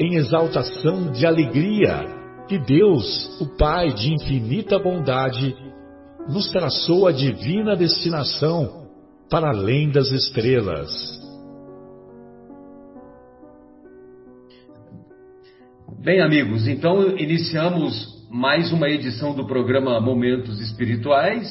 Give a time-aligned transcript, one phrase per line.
[0.00, 2.06] em exaltação de alegria
[2.48, 5.54] que Deus, o Pai de infinita bondade,
[6.26, 8.88] nos traçou a divina destinação
[9.28, 10.90] para além das estrelas.
[16.02, 21.46] Bem, amigos, então iniciamos mais uma edição do programa Momentos Espirituais.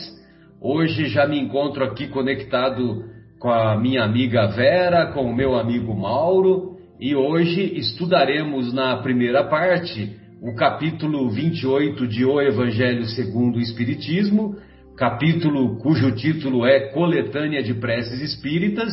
[0.60, 3.06] Hoje já me encontro aqui conectado
[3.38, 9.46] com a minha amiga Vera, com o meu amigo Mauro, e hoje estudaremos na primeira
[9.46, 14.58] parte o capítulo 28 de O Evangelho segundo o Espiritismo,
[14.98, 18.92] capítulo cujo título é Coletânea de Preces Espíritas,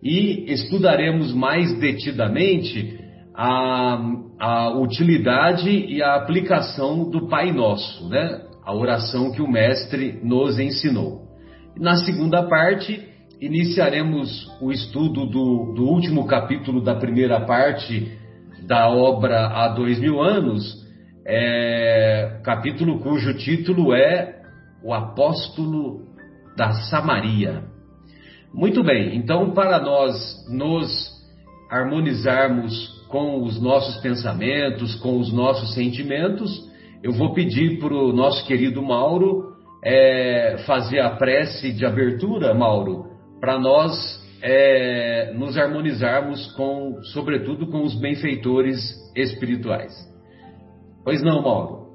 [0.00, 3.00] e estudaremos mais detidamente
[3.34, 4.00] a,
[4.38, 8.42] a utilidade e a aplicação do Pai Nosso, né?
[8.64, 11.22] A oração que o Mestre nos ensinou.
[11.76, 13.09] Na segunda parte,
[13.40, 18.12] iniciaremos o estudo do, do último capítulo da primeira parte
[18.66, 20.86] da obra Há Dois Mil Anos,
[21.26, 24.42] é, capítulo cujo título é
[24.84, 26.02] O Apóstolo
[26.54, 27.64] da Samaria.
[28.52, 30.14] Muito bem, então, para nós
[30.50, 31.10] nos
[31.70, 36.68] harmonizarmos com os nossos pensamentos, com os nossos sentimentos,
[37.02, 43.09] eu vou pedir para o nosso querido Mauro é, fazer a prece de abertura, Mauro,
[43.40, 43.92] para nós
[44.42, 48.78] é, nos harmonizarmos com, sobretudo, com os benfeitores
[49.16, 49.92] espirituais.
[51.02, 51.90] Pois não, Mauro?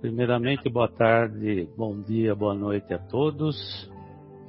[0.00, 3.90] Primeiramente, boa tarde, bom dia, boa noite a todos.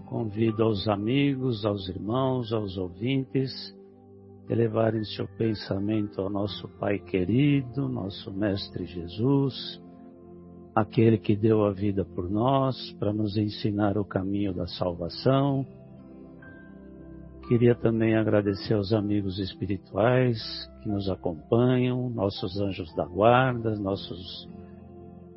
[0.06, 3.52] Convido aos amigos, aos irmãos, aos ouvintes
[4.50, 9.81] elevarem seu pensamento ao nosso Pai querido, nosso Mestre Jesus,
[10.76, 15.66] aquele que deu a vida por nós para nos ensinar o caminho da salvação.
[17.48, 20.40] Queria também agradecer aos amigos espirituais
[20.82, 24.50] que nos acompanham, nossos anjos da guarda, nossos,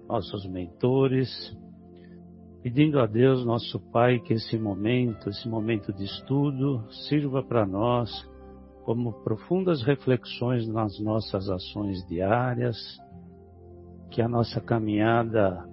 [0.09, 1.29] nossos mentores,
[2.63, 8.11] pedindo a Deus, nosso Pai, que esse momento, esse momento de estudo, sirva para nós
[8.85, 12.77] como profundas reflexões nas nossas ações diárias,
[14.11, 15.65] que a nossa caminhada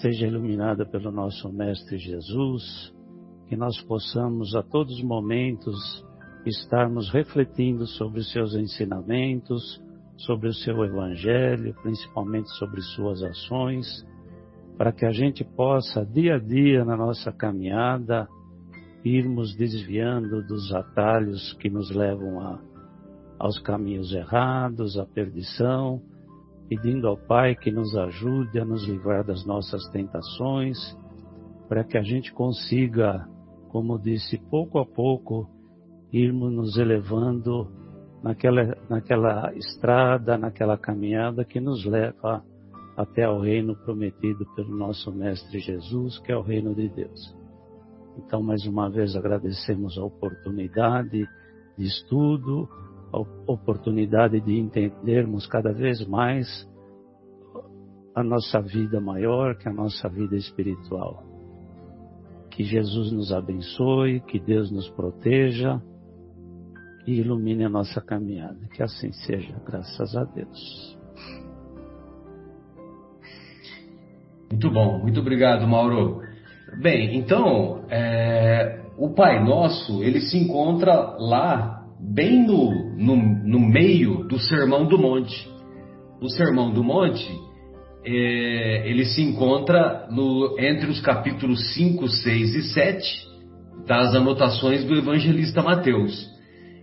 [0.00, 2.94] seja iluminada pelo nosso Mestre Jesus,
[3.48, 5.76] que nós possamos a todos os momentos
[6.46, 9.82] estarmos refletindo sobre os seus ensinamentos,
[10.16, 14.06] sobre o seu Evangelho, principalmente sobre suas ações,
[14.76, 18.28] para que a gente possa, dia a dia, na nossa caminhada,
[19.04, 22.60] irmos desviando dos atalhos que nos levam a,
[23.38, 26.00] aos caminhos errados, à perdição,
[26.70, 30.78] pedindo ao Pai que nos ajude a nos livrar das nossas tentações,
[31.68, 33.26] para que a gente consiga,
[33.70, 35.50] como disse, pouco a pouco,
[36.12, 37.68] irmos nos elevando
[38.22, 42.44] naquela, naquela estrada, naquela caminhada que nos leva
[42.96, 47.34] até ao reino prometido pelo nosso Mestre Jesus, que é o reino de Deus.
[48.16, 51.28] Então, mais uma vez, agradecemos a oportunidade
[51.76, 52.68] de estudo,
[53.46, 56.68] oportunidade de entendermos cada vez mais
[58.14, 61.22] a nossa vida maior, que a nossa vida espiritual.
[62.50, 65.80] Que Jesus nos abençoe, que Deus nos proteja
[67.06, 68.58] e ilumine a nossa caminhada.
[68.74, 70.98] Que assim seja, graças a Deus.
[74.50, 76.20] Muito bom, muito obrigado, Mauro.
[76.82, 84.26] Bem, então, é, o Pai Nosso, ele se encontra lá, bem no, no, no meio
[84.26, 85.48] do Sermão do Monte.
[86.20, 87.30] O Sermão do Monte,
[88.04, 93.30] é, ele se encontra no, entre os capítulos 5, 6 e 7
[93.86, 96.28] das anotações do evangelista Mateus.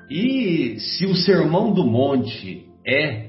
[0.09, 3.27] E se o Sermão do Monte é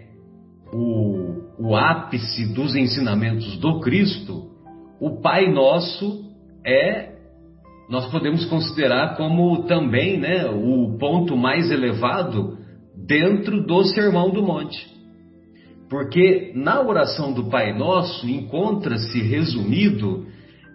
[0.73, 4.51] o, o ápice dos ensinamentos do Cristo,
[5.01, 6.25] o Pai Nosso
[6.65, 7.08] é,
[7.89, 12.59] nós podemos considerar como também né, o ponto mais elevado
[12.95, 14.87] dentro do Sermão do Monte.
[15.89, 20.27] Porque na oração do Pai Nosso encontra-se resumido,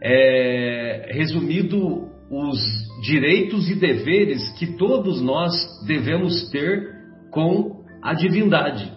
[0.01, 2.59] é, resumido os
[3.03, 5.53] direitos e deveres que todos nós
[5.85, 6.95] devemos ter
[7.29, 8.91] com a divindade.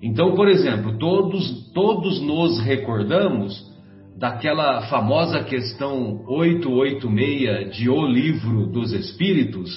[0.00, 3.69] Então, por exemplo, todos, todos nos recordamos
[4.20, 9.70] daquela famosa questão 886 de O Livro dos Espíritos,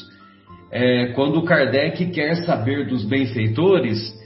[0.69, 4.21] é, quando Kardec quer saber dos benfeitores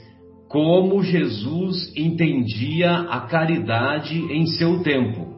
[0.48, 5.28] como Jesus entendia a caridade em seu tempo.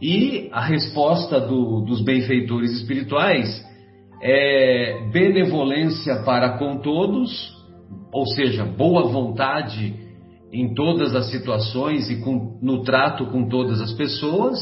[0.00, 3.62] E a resposta do, dos benfeitores espirituais
[4.22, 7.30] é benevolência para com todos,
[8.10, 10.07] ou seja, boa vontade
[10.52, 14.58] em todas as situações e com, no trato com todas as pessoas,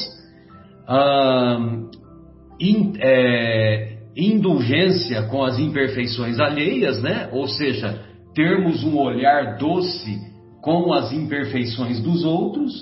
[2.61, 7.29] in, é, indulgência com as imperfeições alheias, né?
[7.33, 8.03] ou seja,
[8.35, 10.19] termos um olhar doce
[10.63, 12.73] com as imperfeições dos outros,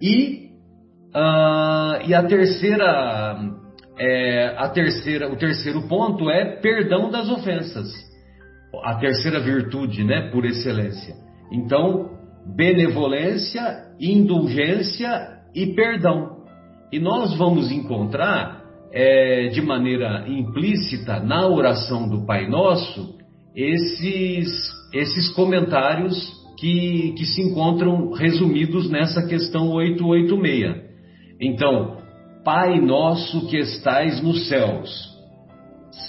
[0.00, 0.50] e,
[1.14, 3.38] uh, e a terceira,
[3.98, 8.12] é, a terceira, o terceiro ponto é perdão das ofensas
[8.82, 11.14] a terceira virtude, né, por excelência.
[11.50, 12.10] Então,
[12.46, 13.62] benevolência,
[14.00, 15.08] indulgência
[15.54, 16.42] e perdão.
[16.92, 18.62] E nós vamos encontrar
[18.92, 23.16] é, de maneira implícita na oração do Pai Nosso
[23.54, 24.48] esses,
[24.92, 26.14] esses comentários
[26.58, 30.92] que, que se encontram resumidos nessa questão 886.
[31.40, 31.98] Então,
[32.44, 35.12] Pai Nosso que estais nos céus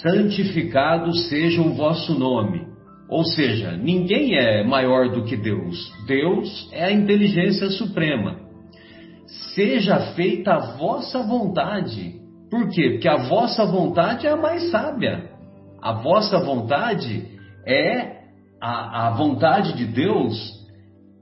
[0.02, 2.73] santificado seja o vosso nome.
[3.08, 5.92] Ou seja, ninguém é maior do que Deus.
[6.06, 8.40] Deus é a inteligência suprema.
[9.54, 12.14] Seja feita a vossa vontade.
[12.50, 12.90] Por quê?
[12.90, 15.30] Porque a vossa vontade é a mais sábia.
[15.82, 17.26] A vossa vontade
[17.66, 18.24] é
[18.60, 20.34] a, a vontade de Deus,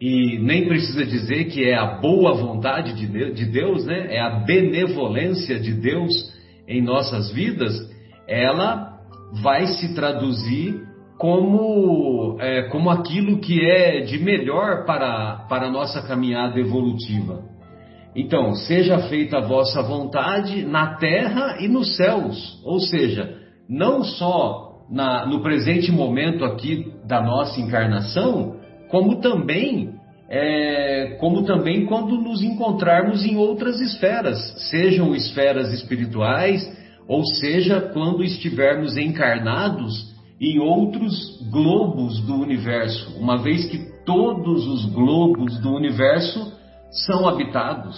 [0.00, 4.14] e nem precisa dizer que é a boa vontade de, de Deus, né?
[4.14, 6.12] É a benevolência de Deus
[6.69, 7.73] em nossas vidas
[8.29, 8.99] ela
[9.43, 10.81] vai se traduzir
[11.22, 17.44] como, é, como aquilo que é de melhor para, para a nossa caminhada evolutiva.
[18.16, 23.38] Então, seja feita a vossa vontade na terra e nos céus, ou seja,
[23.70, 28.56] não só na, no presente momento aqui da nossa encarnação,
[28.90, 29.94] como também
[30.28, 34.38] é, como também quando nos encontrarmos em outras esferas,
[34.70, 36.69] sejam esferas espirituais,
[37.06, 40.11] ou seja, quando estivermos encarnados
[40.42, 46.52] em outros globos do universo, uma vez que todos os globos do universo
[47.06, 47.96] são habitados.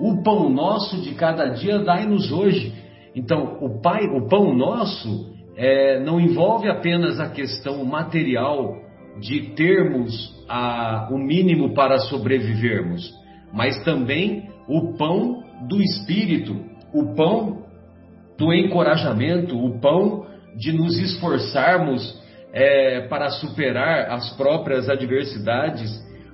[0.00, 2.72] O pão nosso de cada dia dai-nos hoje.
[3.14, 8.76] Então, o, pai, o pão nosso é, não envolve apenas a questão material
[9.20, 13.12] de termos a, o mínimo para sobrevivermos,
[13.52, 16.56] mas também o pão do espírito,
[16.94, 17.64] o pão
[18.38, 22.18] do encorajamento, o pão de nos esforçarmos
[22.52, 25.90] é, para superar as próprias adversidades,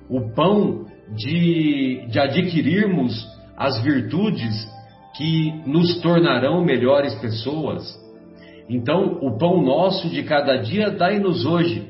[0.09, 4.67] o pão de, de adquirirmos as virtudes
[5.15, 7.83] que nos tornarão melhores pessoas.
[8.69, 11.89] Então, o pão nosso de cada dia dai-nos hoje.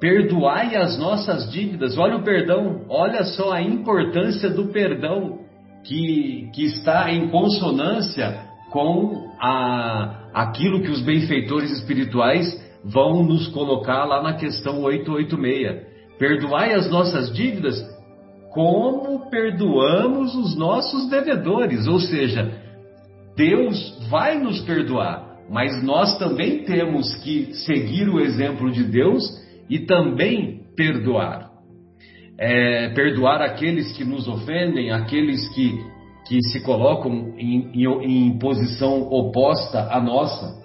[0.00, 1.96] Perdoai as nossas dívidas.
[1.96, 5.40] Olha o perdão, olha só a importância do perdão
[5.84, 12.46] que, que está em consonância com a, aquilo que os benfeitores espirituais
[12.84, 15.82] vão nos colocar lá na questão 886.
[16.16, 17.76] Perdoai as nossas dívidas
[18.52, 22.52] como perdoamos os nossos devedores, ou seja,
[23.36, 29.24] Deus vai nos perdoar, mas nós também temos que seguir o exemplo de Deus
[29.68, 31.50] e também perdoar.
[32.38, 35.80] É, perdoar aqueles que nos ofendem, aqueles que
[36.28, 40.62] que se colocam em, em, em posição oposta à nossa.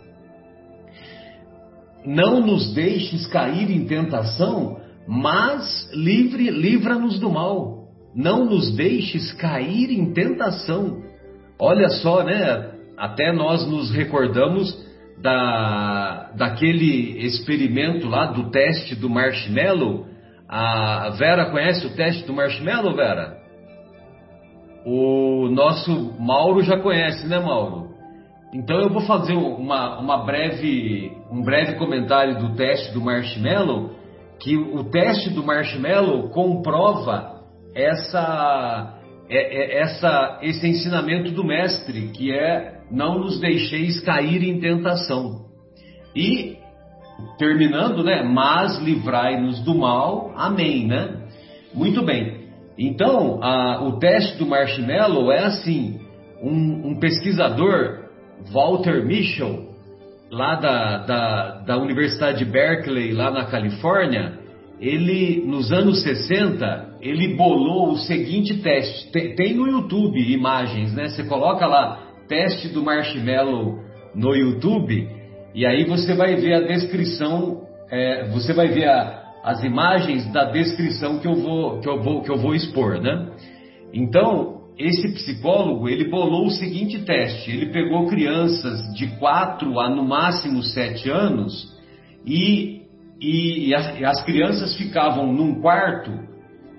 [2.05, 4.77] Não nos deixes cair em tentação,
[5.07, 7.87] mas livre, livra-nos do mal.
[8.13, 11.01] Não nos deixes cair em tentação.
[11.57, 12.71] Olha só, né?
[12.97, 14.77] Até nós nos recordamos
[15.21, 20.07] da, daquele experimento lá do teste do marshmallow.
[20.47, 23.32] A Vera conhece o teste do marshmallow, Vera?
[24.85, 27.93] O nosso Mauro já conhece, né, Mauro?
[28.53, 33.91] Então eu vou fazer uma, uma breve, um breve comentário do teste do marshmallow,
[34.39, 37.41] que o teste do marshmallow comprova
[37.73, 38.99] essa,
[39.29, 45.45] é, é, essa, esse ensinamento do mestre, que é não nos deixeis cair em tentação.
[46.15, 46.57] E
[47.37, 48.21] terminando, né?
[48.23, 50.31] Mas livrai-nos do mal.
[50.35, 51.23] Amém, né?
[51.73, 52.42] Muito bem.
[52.77, 55.99] Então, a, o teste do marshmallow é assim:
[56.41, 58.05] um, um pesquisador,
[58.51, 59.69] Walter Mischel,
[60.31, 64.39] lá da, da, da Universidade de Berkeley, lá na Califórnia,
[64.79, 69.11] ele, nos anos 60, ele bolou o seguinte teste.
[69.11, 71.09] Tem, tem, no YouTube imagens, né?
[71.09, 73.79] Você coloca lá, teste do marshmallow
[74.15, 75.07] no YouTube,
[75.53, 80.45] e aí você vai ver a descrição, é, você vai ver a, as imagens da
[80.45, 83.29] descrição que eu vou, que eu vou, que eu vou expor, né?
[83.93, 90.03] Então, esse psicólogo, ele bolou o seguinte teste, ele pegou crianças de 4 a no
[90.07, 91.71] máximo 7 anos
[92.25, 92.83] e,
[93.19, 96.11] e, e, as, e as, crianças ficavam num quarto,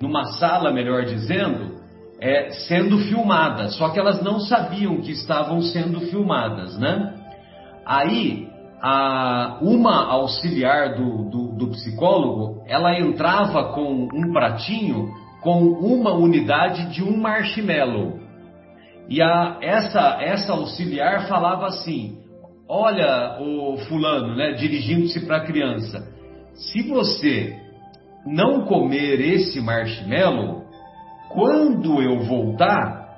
[0.01, 1.75] numa sala, melhor dizendo,
[2.19, 7.15] é, sendo filmadas, só que elas não sabiam que estavam sendo filmadas, né?
[7.87, 8.49] Aí,
[8.87, 15.09] a, uma auxiliar do, do, do psicólogo, ela entrava com um pratinho
[15.41, 18.21] com uma unidade de um marshmallow.
[19.09, 22.19] E a, essa, essa auxiliar falava assim:
[22.69, 26.07] Olha, o fulano, né, dirigindo-se para a criança,
[26.53, 27.57] se você
[28.27, 30.63] não comer esse marshmallow,
[31.31, 33.17] quando eu voltar,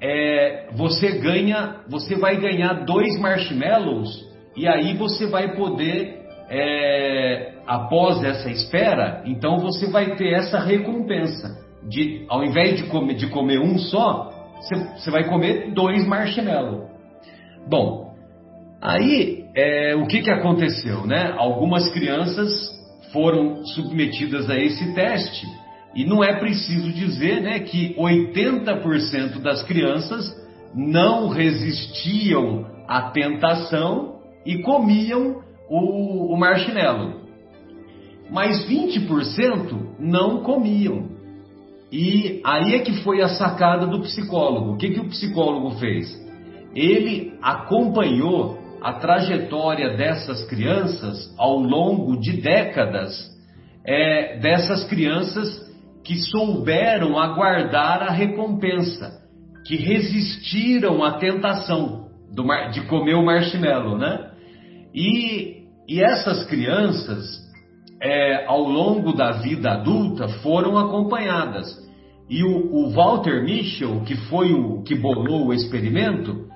[0.00, 4.27] é, você ganha, você vai ganhar dois marshmallows
[4.58, 11.56] e aí você vai poder, é, após essa espera, então você vai ter essa recompensa.
[11.88, 14.32] De, ao invés de comer, de comer um só,
[14.96, 16.88] você, vai comer dois marshmallows.
[17.68, 18.12] Bom,
[18.82, 21.06] aí é, o que, que aconteceu?
[21.06, 21.32] Né?
[21.36, 22.50] Algumas crianças
[23.12, 25.46] foram submetidas a esse teste
[25.94, 30.36] e não é preciso dizer né, que 80% das crianças
[30.74, 34.17] não resistiam à tentação
[34.48, 37.20] e comiam o, o marshmallow.
[38.30, 41.10] Mas 20% não comiam.
[41.92, 44.72] E aí é que foi a sacada do psicólogo.
[44.72, 46.08] O que, que o psicólogo fez?
[46.74, 53.12] Ele acompanhou a trajetória dessas crianças ao longo de décadas,
[53.84, 55.68] é, dessas crianças
[56.02, 59.20] que souberam aguardar a recompensa,
[59.66, 64.27] que resistiram à tentação do, de comer o marshmallow, né?
[64.98, 67.24] E, e essas crianças,
[68.02, 71.68] é, ao longo da vida adulta, foram acompanhadas.
[72.28, 76.48] E o, o Walter Mischel, que foi o que bolou o experimento,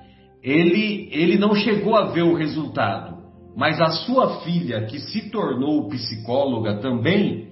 [0.43, 3.15] ele, ele não chegou a ver o resultado,
[3.55, 7.47] mas a sua filha, que se tornou psicóloga também,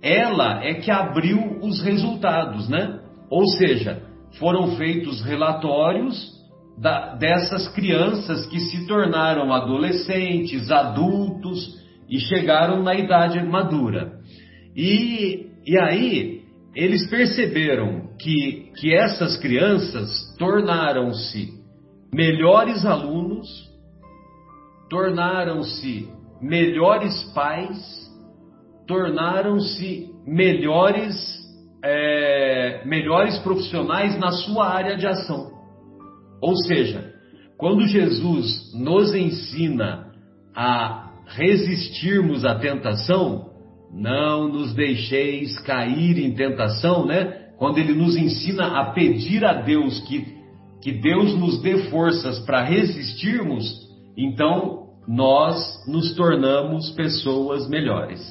[0.00, 3.00] ela é que abriu os resultados, né?
[3.28, 4.00] Ou seja,
[4.38, 6.35] foram feitos relatórios
[6.78, 14.12] da, dessas crianças que se tornaram adolescentes, adultos e chegaram na idade madura.
[14.76, 16.42] E, e aí
[16.74, 21.54] eles perceberam que, que essas crianças tornaram-se
[22.12, 23.48] melhores alunos,
[24.90, 26.08] tornaram-se
[26.40, 27.78] melhores pais,
[28.86, 31.14] tornaram-se melhores,
[31.82, 35.55] é, melhores profissionais na sua área de ação.
[36.46, 37.12] Ou seja,
[37.58, 40.12] quando Jesus nos ensina
[40.54, 43.50] a resistirmos à tentação,
[43.92, 47.48] não nos deixeis cair em tentação, né?
[47.58, 50.24] Quando ele nos ensina a pedir a Deus que,
[50.80, 53.66] que Deus nos dê forças para resistirmos,
[54.16, 58.24] então nós nos tornamos pessoas melhores.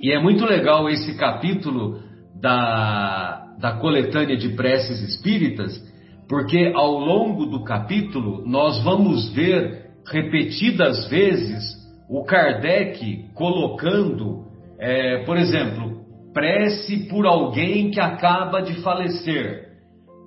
[0.00, 1.98] E é muito legal esse capítulo
[2.40, 5.92] da, da coletânea de preces espíritas,
[6.28, 14.44] porque ao longo do capítulo nós vamos ver repetidas vezes o Kardec colocando,
[14.78, 19.68] é, por exemplo, prece por alguém que acaba de falecer,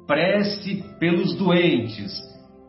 [0.07, 2.11] prece pelos doentes,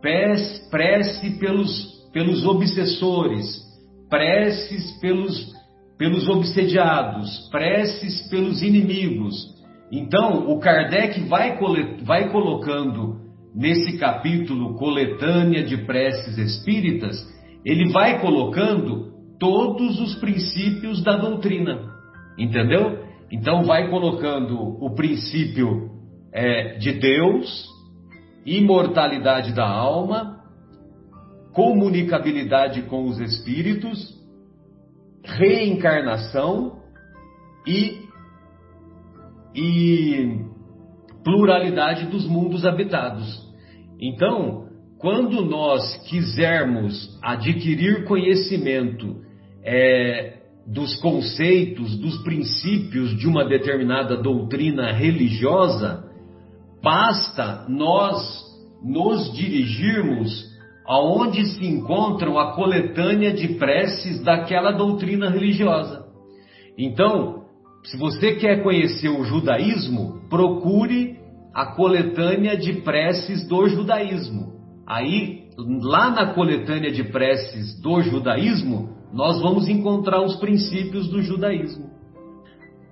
[0.00, 3.62] prece, pelos, pelos obsessores,
[4.10, 5.52] preces pelos,
[5.96, 9.57] pelos obsediados, preces pelos inimigos.
[9.90, 11.58] Então, o Kardec vai,
[12.04, 13.16] vai colocando
[13.54, 17.16] nesse capítulo Coletânea de Preces Espíritas,
[17.64, 21.90] ele vai colocando todos os princípios da doutrina,
[22.38, 23.04] entendeu?
[23.30, 25.90] Então, vai colocando o princípio
[26.32, 27.66] é, de Deus,
[28.44, 30.38] imortalidade da alma,
[31.52, 34.16] comunicabilidade com os espíritos,
[35.24, 36.78] reencarnação
[37.66, 38.07] e,
[39.58, 40.40] e
[41.24, 43.44] pluralidade dos mundos habitados.
[44.00, 49.16] Então, quando nós quisermos adquirir conhecimento
[49.64, 56.04] é, dos conceitos, dos princípios de uma determinada doutrina religiosa,
[56.82, 58.46] basta nós
[58.82, 60.46] nos dirigirmos
[60.86, 66.06] aonde se encontram a coletânea de preces daquela doutrina religiosa.
[66.78, 67.37] Então,
[67.90, 71.16] se você quer conhecer o judaísmo, procure
[71.54, 74.52] a coletânea de preces do judaísmo.
[74.86, 81.88] Aí, lá na coletânea de preces do judaísmo, nós vamos encontrar os princípios do judaísmo.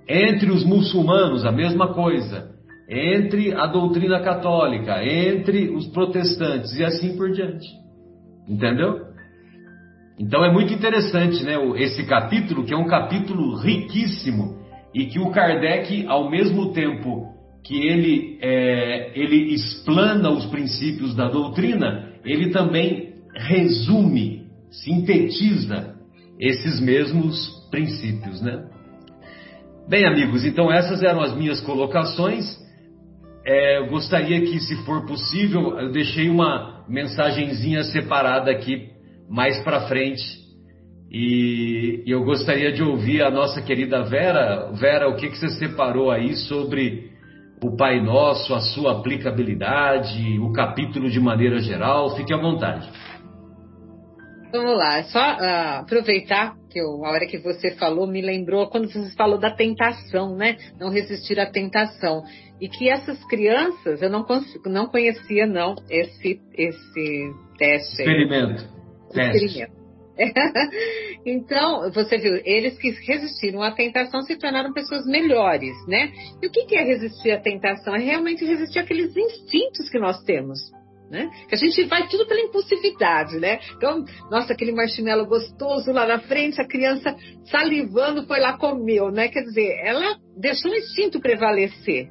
[0.09, 2.55] Entre os muçulmanos, a mesma coisa.
[2.89, 7.67] Entre a doutrina católica, entre os protestantes e assim por diante.
[8.49, 9.01] Entendeu?
[10.17, 15.31] Então é muito interessante, né, esse capítulo, que é um capítulo riquíssimo e que o
[15.31, 23.13] Kardec, ao mesmo tempo que ele, é, ele explana os princípios da doutrina, ele também
[23.35, 25.95] resume, sintetiza
[26.39, 28.65] esses mesmos princípios, né?
[29.89, 32.45] Bem, amigos, então essas eram as minhas colocações.
[33.45, 38.89] É, eu gostaria que, se for possível, eu deixei uma mensagenzinha separada aqui
[39.29, 40.46] mais para frente.
[41.09, 44.71] E, e, eu gostaria de ouvir a nossa querida Vera.
[44.73, 47.11] Vera, o que, que você separou aí sobre
[47.63, 52.15] o Pai Nosso, a sua aplicabilidade, o capítulo de maneira geral?
[52.15, 52.89] Fique à vontade.
[54.51, 58.91] Vamos lá, só uh, aproveitar que eu, a hora que você falou me lembrou quando
[58.91, 60.57] você falou da tentação, né?
[60.79, 62.23] Não resistir à tentação.
[62.59, 64.25] E que essas crianças, eu não,
[64.65, 68.01] não conhecia não esse, esse teste.
[68.01, 68.65] Experimento.
[69.09, 69.76] Experimento.
[71.25, 76.11] então, você viu, eles que resistiram à tentação se tornaram pessoas melhores, né?
[76.41, 77.95] E o que é resistir à tentação?
[77.95, 80.59] É realmente resistir àqueles instintos que nós temos.
[81.09, 81.29] Né?
[81.47, 83.59] Que a gente vai tudo pela impulsividade, né?
[83.77, 87.15] Então, nossa, aquele marshmallow gostoso lá na frente, a criança
[87.49, 89.29] salivando foi lá comeu, né?
[89.29, 92.09] Quer dizer, ela deixou o instinto prevalecer.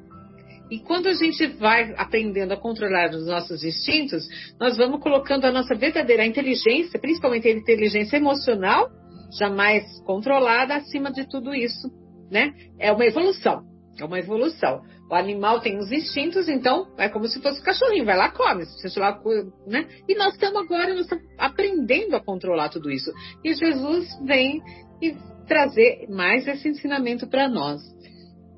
[0.69, 4.27] E quando a gente vai aprendendo a controlar os nossos instintos,
[4.59, 8.89] nós vamos colocando a nossa verdadeira inteligência, principalmente a inteligência emocional,
[9.37, 11.89] jamais controlada, acima de tudo isso,
[12.29, 12.53] né?
[12.79, 13.63] É uma evolução.
[13.99, 14.81] É uma evolução.
[15.09, 18.65] O animal tem os instintos, então é como se fosse o cachorrinho, vai lá, come,
[18.65, 19.19] seja lá,
[19.65, 19.87] né?
[20.07, 23.11] E nós estamos agora, nós estamos aprendendo a controlar tudo isso.
[23.43, 24.61] E Jesus vem
[25.01, 25.15] e
[25.47, 27.81] trazer mais esse ensinamento para nós.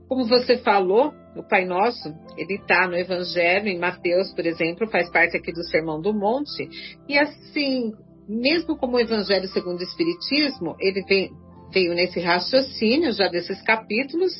[0.07, 5.09] Como você falou, o Pai Nosso, ele está no Evangelho, em Mateus, por exemplo, faz
[5.09, 6.67] parte aqui do Sermão do Monte.
[7.07, 7.91] E assim,
[8.27, 11.31] mesmo como o Evangelho segundo o Espiritismo, ele vem,
[11.73, 14.33] veio nesse raciocínio já desses capítulos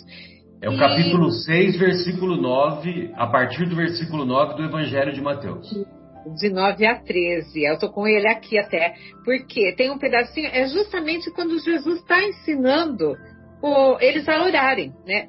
[0.61, 5.69] é o capítulo 6, versículo 9, a partir do versículo 9 do Evangelho de Mateus.
[6.37, 7.63] De 9 a 13.
[7.63, 8.93] Eu estou com ele aqui até.
[9.23, 13.15] Porque tem um pedacinho, é justamente quando Jesus está ensinando
[13.63, 14.93] o, eles a orarem.
[15.07, 15.27] Né?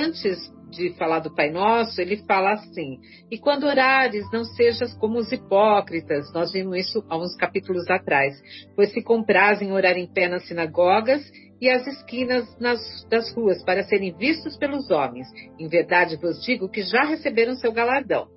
[0.00, 2.98] Antes de falar do Pai Nosso, ele fala assim:
[3.30, 6.32] E quando orares, não sejas como os hipócritas.
[6.32, 8.34] Nós vimos isso há uns capítulos atrás.
[8.74, 11.22] Pois se comprazem orar em pé nas sinagogas
[11.60, 15.26] e as esquinas nas, das ruas para serem vistos pelos homens.
[15.58, 18.28] Em verdade vos digo que já receberam seu galardão.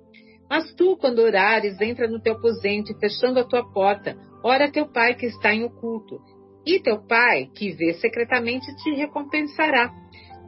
[0.48, 4.86] Mas tu, quando orares, entra no teu aposento e fechando a tua porta, ora teu
[4.86, 6.18] pai que está em oculto.
[6.66, 9.92] E teu pai, que vê secretamente, te recompensará.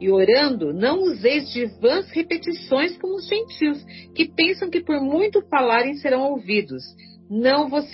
[0.01, 3.85] E orando, não useis de vãs repetições como os gentios,
[4.15, 6.81] que pensam que por muito falarem serão ouvidos.
[7.29, 7.85] Não vos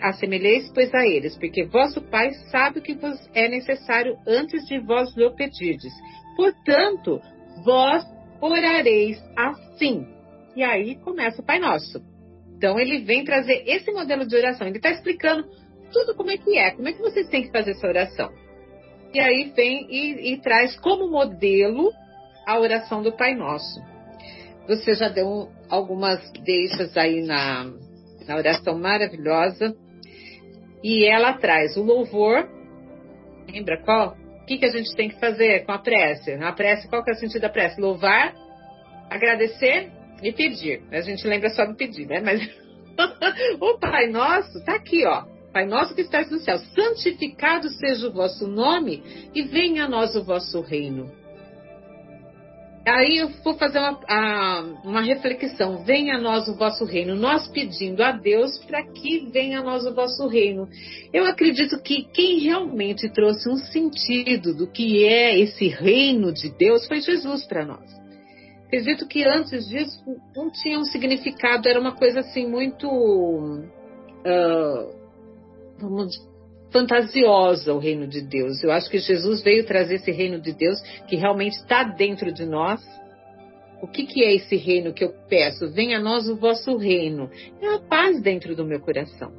[0.00, 4.78] assemelheis, pois, a eles, porque vosso Pai sabe o que vos é necessário antes de
[4.78, 5.92] vós lhe pedirdes.
[6.36, 7.20] Portanto,
[7.64, 8.04] vós
[8.40, 10.06] orareis assim.
[10.54, 12.00] E aí começa o Pai Nosso.
[12.56, 14.68] Então, ele vem trazer esse modelo de oração.
[14.68, 15.44] Ele está explicando
[15.92, 18.30] tudo como é que é, como é que vocês têm que fazer essa oração.
[19.12, 21.92] E aí vem e, e traz como modelo
[22.46, 23.80] a oração do Pai Nosso.
[24.68, 27.70] Você já deu algumas deixas aí na,
[28.26, 29.74] na oração maravilhosa.
[30.82, 32.48] E ela traz o louvor.
[33.52, 34.16] Lembra qual?
[34.42, 36.36] O que, que a gente tem que fazer com a prece?
[36.36, 37.80] Na prece, qual que é o sentido da prece?
[37.80, 38.34] Louvar,
[39.10, 39.90] agradecer
[40.22, 40.82] e pedir.
[40.90, 42.20] A gente lembra só do pedir, né?
[42.20, 42.40] Mas
[43.60, 45.24] o Pai Nosso está aqui, ó.
[45.52, 49.02] Pai nosso que estás no céu, santificado seja o vosso nome
[49.34, 51.10] e venha a nós o vosso reino.
[52.86, 55.82] aí eu vou fazer uma, a, uma reflexão.
[55.84, 57.16] Venha a nós o vosso reino.
[57.16, 60.68] Nós pedindo a Deus para que venha a nós o vosso reino.
[61.12, 66.86] Eu acredito que quem realmente trouxe um sentido do que é esse reino de Deus
[66.86, 67.90] foi Jesus para nós.
[68.66, 70.00] Acredito que antes disso
[70.34, 72.88] não tinha um significado, era uma coisa assim muito.
[72.88, 74.99] Uh,
[75.80, 76.30] vamos
[76.70, 78.62] fantasiosa o reino de Deus.
[78.62, 82.46] Eu acho que Jesus veio trazer esse reino de Deus que realmente está dentro de
[82.46, 82.80] nós.
[83.82, 85.70] O que, que é esse reino que eu peço?
[85.72, 87.30] Venha a nós o vosso reino.
[87.60, 89.32] É a paz dentro do meu coração.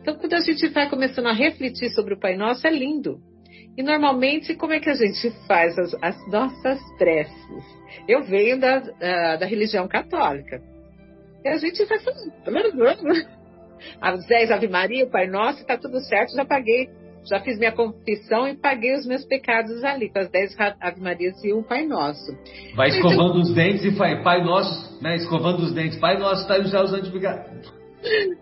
[0.00, 3.20] Então, quando a gente vai começando a refletir sobre o Pai Nosso, é lindo.
[3.76, 7.64] E normalmente, como é que a gente faz as, as nossas preces?
[8.06, 10.60] Eu venho da, da, da religião católica.
[11.44, 12.32] E a gente vai fazendo
[14.00, 16.88] as 10 Ave Maria, o Pai Nosso, está tudo certo, já paguei,
[17.28, 21.42] já fiz minha confissão e paguei os meus pecados ali, com as 10 Ave Marias
[21.44, 22.32] e o Pai Nosso.
[22.74, 26.58] Vai escovando os dentes e faz, Pai Nosso, né, escovando os dentes, Pai Nosso, está
[26.58, 27.82] os céus santificado.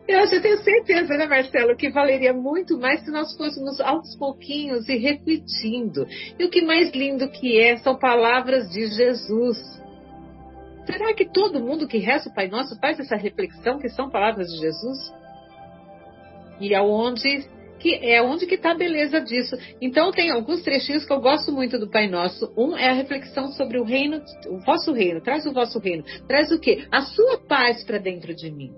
[0.09, 4.89] Eu já tenho certeza, né, Marcelo, que valeria muito mais se nós fôssemos aos pouquinhos
[4.89, 6.07] e refletindo.
[6.39, 9.59] E o que mais lindo que é são palavras de Jesus.
[10.87, 14.49] Será que todo mundo que reza o Pai Nosso faz essa reflexão que são palavras
[14.49, 15.20] de Jesus?
[16.61, 17.49] E aonde
[17.81, 19.57] que é onde que está a beleza disso.
[19.81, 22.53] Então tem alguns trechinhos que eu gosto muito do Pai Nosso.
[22.57, 25.21] Um é a reflexão sobre o reino, o vosso reino.
[25.21, 26.05] Traz o vosso reino.
[26.29, 26.87] Traz o quê?
[26.93, 28.71] A sua paz para dentro de mim.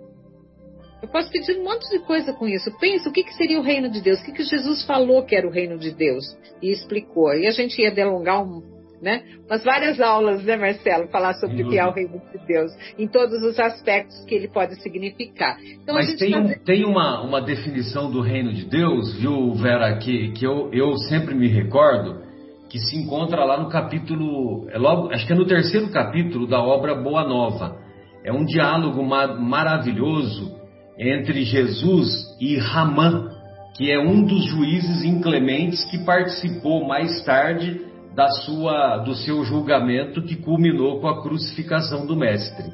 [1.03, 2.71] Eu posso pedir um monte de coisa com isso.
[2.79, 5.35] Pensa o que, que seria o reino de Deus, o que, que Jesus falou que
[5.35, 6.25] era o reino de Deus
[6.63, 7.35] e explicou.
[7.35, 8.63] E a gente ia delongar um,
[9.03, 9.23] né?
[9.47, 13.09] Umas várias aulas, né, Marcelo, falar sobre o que é o reino de Deus, em
[13.09, 15.59] todos os aspectos que ele pode significar.
[15.61, 16.63] Então, Mas tem, faz...
[16.63, 21.35] tem uma, uma definição do reino de Deus, viu, Vera, que, que eu, eu sempre
[21.35, 22.23] me recordo,
[22.71, 26.63] que se encontra lá no capítulo, é logo, acho que é no terceiro capítulo da
[26.63, 27.77] obra Boa Nova.
[28.25, 30.57] É um diálogo ma maravilhoso
[30.97, 32.09] entre Jesus
[32.41, 33.29] e Ramã,
[33.77, 40.23] que é um dos juízes inclementes que participou mais tarde da sua, do seu julgamento
[40.23, 42.73] que culminou com a crucificação do Mestre,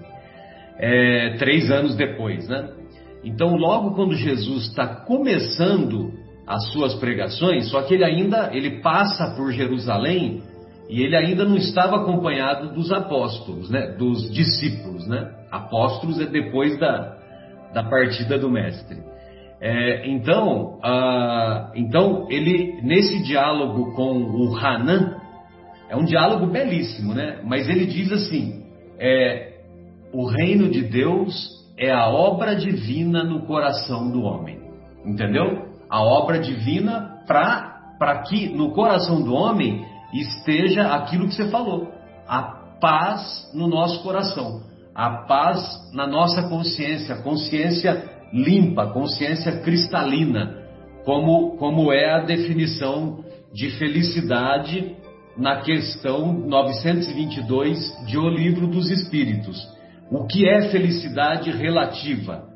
[0.78, 2.70] é, três anos depois, né?
[3.24, 6.12] Então, logo quando Jesus está começando
[6.46, 10.42] as suas pregações, só que ele ainda ele passa por Jerusalém
[10.88, 13.88] e ele ainda não estava acompanhado dos apóstolos, né?
[13.98, 15.30] Dos discípulos, né?
[15.50, 17.16] Apóstolos é depois da,
[17.74, 18.98] da partida do mestre.
[19.60, 25.17] É, então, uh, então ele nesse diálogo com o Hanan,
[25.88, 27.40] é um diálogo belíssimo, né?
[27.44, 28.64] Mas ele diz assim:
[28.98, 29.54] é,
[30.12, 34.58] o reino de Deus é a obra divina no coração do homem.
[35.04, 35.68] Entendeu?
[35.88, 41.88] A obra divina para que no coração do homem esteja aquilo que você falou:
[42.26, 42.42] a
[42.80, 44.62] paz no nosso coração,
[44.94, 45.58] a paz
[45.92, 50.64] na nossa consciência, consciência limpa, consciência cristalina,
[51.04, 54.96] como, como é a definição de felicidade
[55.38, 59.56] na questão 922 de O Livro dos Espíritos.
[60.10, 62.48] O que é felicidade relativa?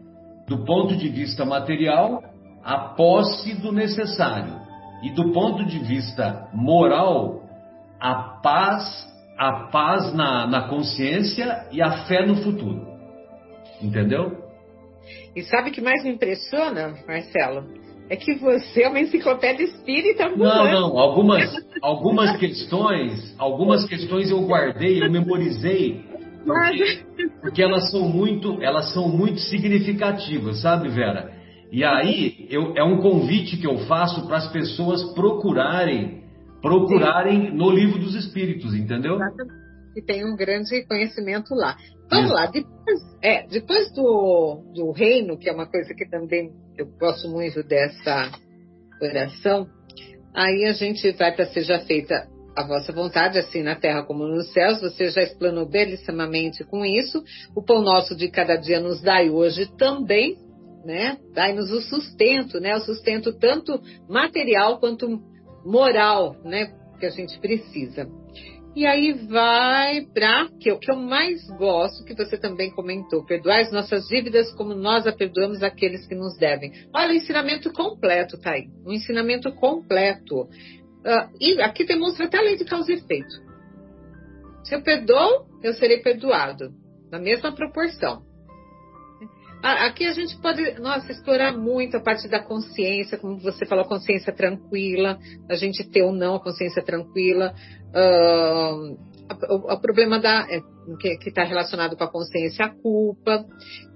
[0.49, 2.21] Do ponto de vista material,
[2.65, 4.61] a posse do necessário.
[5.03, 7.43] E do ponto de vista moral,
[8.01, 9.07] a paz,
[9.39, 12.87] a paz na, na consciência e a fé no futuro.
[13.81, 14.43] Entendeu?
[15.35, 17.82] E sabe o que mais me impressiona, Marcelo?
[18.13, 20.99] É que você é uma enciclopédia espírita Não, não.
[20.99, 26.05] Algumas, algumas questões, algumas questões eu guardei, eu memorizei,
[26.45, 31.33] porque, porque elas são muito, elas são muito significativas, sabe, Vera?
[31.73, 36.23] E aí eu, é um convite que eu faço para as pessoas procurarem,
[36.61, 39.19] procurarem no livro dos Espíritos, entendeu?
[39.97, 41.79] E tem um grande conhecimento lá.
[42.11, 42.35] Vamos Isso.
[42.35, 47.29] lá, depois, é, depois do, do reino, que é uma coisa que também eu gosto
[47.29, 48.31] muito dessa
[49.01, 49.67] oração,
[50.35, 54.53] aí a gente vai para seja feita a vossa vontade, assim na terra como nos
[54.53, 57.23] céus, você já explanou belíssimamente com isso.
[57.57, 60.37] O pão nosso de cada dia nos dai hoje também,
[60.85, 61.19] né?
[61.33, 62.77] Dai-nos o sustento, né?
[62.77, 65.23] O sustento tanto material quanto
[65.65, 66.73] moral, né?
[67.01, 68.07] Que a gente precisa.
[68.75, 73.61] E aí vai para que o que eu mais gosto, que você também comentou, perdoar
[73.61, 76.73] as nossas dívidas como nós a perdoamos aqueles que nos devem.
[76.95, 80.43] Olha, o ensinamento completo tá aí, um ensinamento completo.
[80.43, 83.43] Uh, e aqui demonstra até a lei de causa e efeito.
[84.65, 86.73] Se eu perdoo, eu serei perdoado,
[87.11, 88.23] na mesma proporção.
[89.63, 94.33] Aqui a gente pode, nossa, explorar muito a parte da consciência, como você falou, consciência
[94.33, 97.55] tranquila, a gente ter ou não a consciência tranquila.
[97.95, 99.13] Uh,
[99.49, 100.61] o, o problema da, é,
[100.99, 103.45] que está relacionado com a consciência, a culpa.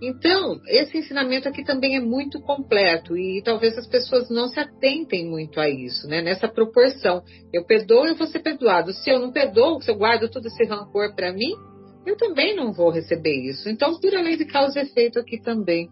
[0.01, 5.29] Então, esse ensinamento aqui também é muito completo e talvez as pessoas não se atentem
[5.29, 6.23] muito a isso, né?
[6.23, 7.23] Nessa proporção.
[7.53, 8.93] Eu perdoo, eu vou ser perdoado.
[8.93, 11.53] Se eu não perdoo, se eu guardo todo esse rancor para mim,
[12.07, 13.69] eu também não vou receber isso.
[13.69, 15.91] Então, por a lei de causa e efeito aqui também.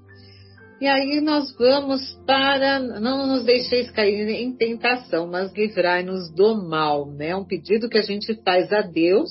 [0.80, 7.10] E aí nós vamos para não nos deixeis cair em tentação, mas livrai-nos do mal,
[7.10, 7.34] né?
[7.34, 9.30] Um pedido que a gente faz a Deus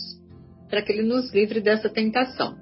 [0.69, 2.55] para que ele nos livre dessa tentação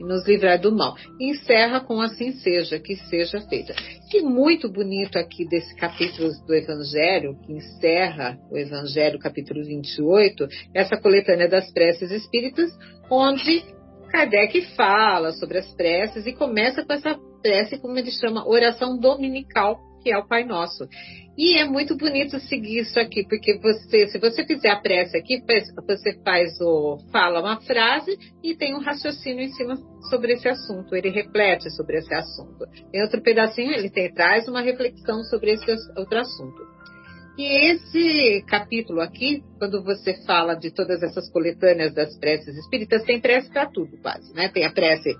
[0.00, 0.96] e nos livrar do mal.
[1.20, 3.74] E encerra com assim seja, que seja feita.
[4.10, 10.96] Que muito bonito aqui desse capítulo do Evangelho, que encerra o Evangelho, capítulo 28, essa
[10.96, 12.70] coletânea das preces espíritas,
[13.10, 13.64] onde
[14.10, 19.78] Kardec fala sobre as preces e começa com essa prece, como ele chama, oração dominical,
[20.02, 20.86] que é o Pai Nosso.
[21.36, 25.42] E é muito bonito seguir isso aqui, porque você, se você fizer a prece aqui,
[25.86, 29.76] você faz o fala uma frase e tem um raciocínio em cima
[30.10, 30.94] sobre esse assunto.
[30.94, 32.66] Ele reflete sobre esse assunto.
[32.92, 36.79] Em outro pedacinho, ele tem, traz uma reflexão sobre esse outro assunto.
[37.38, 43.20] E esse capítulo aqui, quando você fala de todas essas coletâneas das preces espíritas, tem
[43.20, 44.48] prece para tudo, quase, né?
[44.48, 45.14] Tem a prece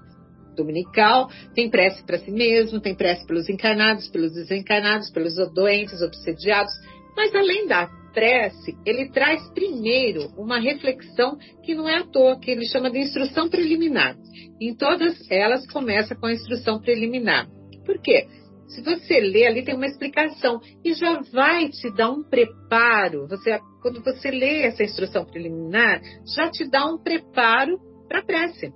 [0.57, 6.73] dominical, tem prece para si mesmo, tem prece pelos encarnados, pelos desencarnados, pelos doentes, obsediados,
[7.17, 12.51] mas além da prece, ele traz primeiro uma reflexão que não é à toa, que
[12.51, 14.17] ele chama de instrução preliminar.
[14.61, 17.49] Em todas elas começa com a instrução preliminar.
[17.87, 18.27] Por quê?
[18.71, 23.27] Se você lê ali tem uma explicação e já vai te dar um preparo.
[23.29, 26.01] Você, quando você lê essa instrução preliminar,
[26.35, 27.79] já te dá um preparo
[28.09, 28.73] para a prece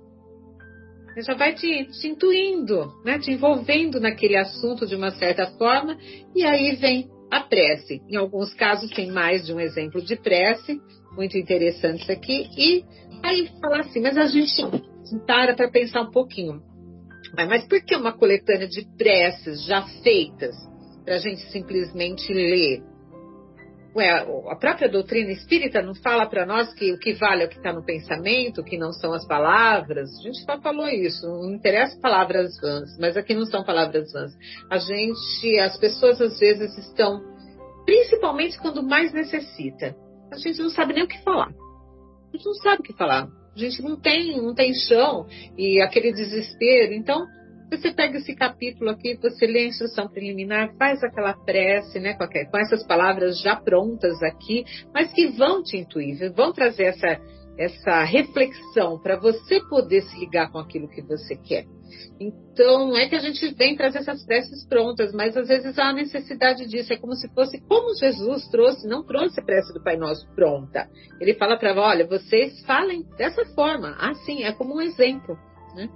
[1.21, 3.19] já vai te, te intuindo, né?
[3.19, 5.97] te envolvendo naquele assunto de uma certa forma,
[6.35, 8.01] e aí vem a prece.
[8.09, 10.79] Em alguns casos tem mais de um exemplo de prece,
[11.15, 12.83] muito interessantes aqui, e
[13.23, 14.61] aí fala assim, mas a gente
[15.25, 16.61] para para pensar um pouquinho.
[17.35, 20.55] Mas por que uma coletânea de preces já feitas
[21.03, 22.81] para a gente simplesmente ler?
[23.95, 27.49] Ué, a própria doutrina espírita não fala para nós que o que vale é o
[27.49, 30.09] que está no pensamento, que não são as palavras.
[30.19, 34.33] A gente já falou isso, não interessa palavras vãs, mas aqui não são palavras vãs.
[34.69, 37.21] A gente, as pessoas às vezes estão,
[37.85, 39.95] principalmente quando mais necessita,
[40.29, 41.47] a gente não sabe nem o que falar.
[41.47, 43.29] A gente não sabe o que falar.
[43.55, 45.25] A gente não tem, não tem chão
[45.57, 46.93] e aquele desespero.
[46.93, 47.25] Então,
[47.71, 52.27] você pega esse capítulo aqui, você lê a instrução preliminar, faz aquela prece, né, com,
[52.27, 54.63] com essas palavras já prontas aqui,
[54.93, 57.19] mas que vão te intuir, vão trazer essa,
[57.57, 61.65] essa reflexão para você poder se ligar com aquilo que você quer.
[62.19, 65.91] Então, não é que a gente vem trazer essas preces prontas, mas às vezes há
[65.91, 66.93] necessidade disso.
[66.93, 70.89] É como se fosse como Jesus trouxe, não trouxe a prece do Pai Nosso pronta.
[71.19, 75.37] Ele fala para olha, vocês falem dessa forma, assim, é como um exemplo.
[75.75, 75.89] Né?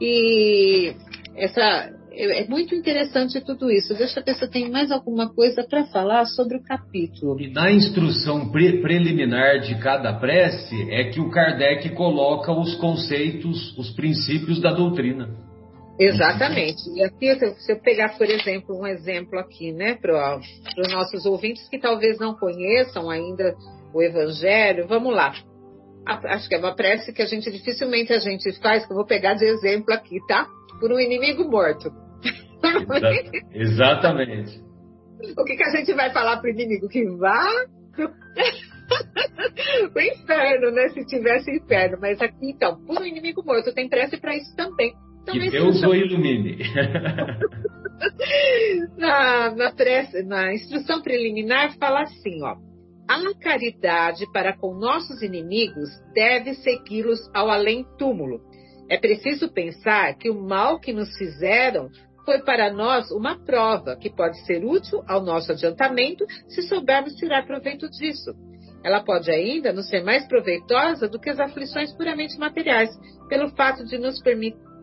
[0.00, 0.94] E
[1.36, 3.94] essa é muito interessante tudo isso.
[3.94, 7.38] Deixa eu ver se eu tenho mais alguma coisa para falar sobre o capítulo.
[7.38, 13.76] E na instrução pre preliminar de cada prece é que o Kardec coloca os conceitos,
[13.76, 15.28] os princípios da doutrina.
[16.00, 16.82] Exatamente.
[16.94, 20.38] E aqui, se eu pegar, por exemplo, um exemplo aqui, né, para
[20.78, 23.54] os nossos ouvintes que talvez não conheçam ainda
[23.94, 25.34] o Evangelho, vamos lá
[26.06, 29.04] acho que é uma prece que a gente dificilmente a gente faz, que eu vou
[29.04, 30.46] pegar de exemplo aqui, tá?
[30.80, 31.90] Por um inimigo morto.
[33.52, 34.62] Exatamente.
[35.36, 36.88] o que, que a gente vai falar para o inimigo?
[36.88, 37.44] Que vá
[39.94, 40.88] o inferno, né?
[40.88, 41.98] Se tivesse inferno.
[42.00, 44.92] Mas aqui, então, por um inimigo morto, tem prece para isso também.
[45.30, 46.58] que Deus o ilumine.
[48.96, 52.56] na, na, prece, na instrução preliminar fala assim, ó
[53.08, 58.40] a caridade para com nossos inimigos deve segui-los ao além-túmulo.
[58.88, 61.90] É preciso pensar que o mal que nos fizeram
[62.24, 67.46] foi para nós uma prova que pode ser útil ao nosso adiantamento se soubermos tirar
[67.46, 68.32] proveito disso.
[68.84, 72.90] Ela pode ainda nos ser mais proveitosa do que as aflições puramente materiais,
[73.28, 74.20] pelo fato de nos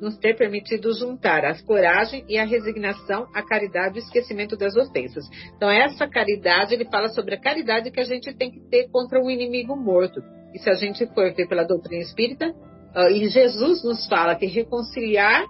[0.02, 4.76] nos ter permitido juntar a coragem e a resignação, a caridade e o esquecimento das
[4.76, 5.24] ofensas.
[5.56, 9.22] Então, essa caridade, ele fala sobre a caridade que a gente tem que ter contra
[9.22, 10.22] um inimigo morto.
[10.54, 12.54] E se a gente for ver pela doutrina espírita,
[13.12, 15.46] e Jesus nos fala que reconciliar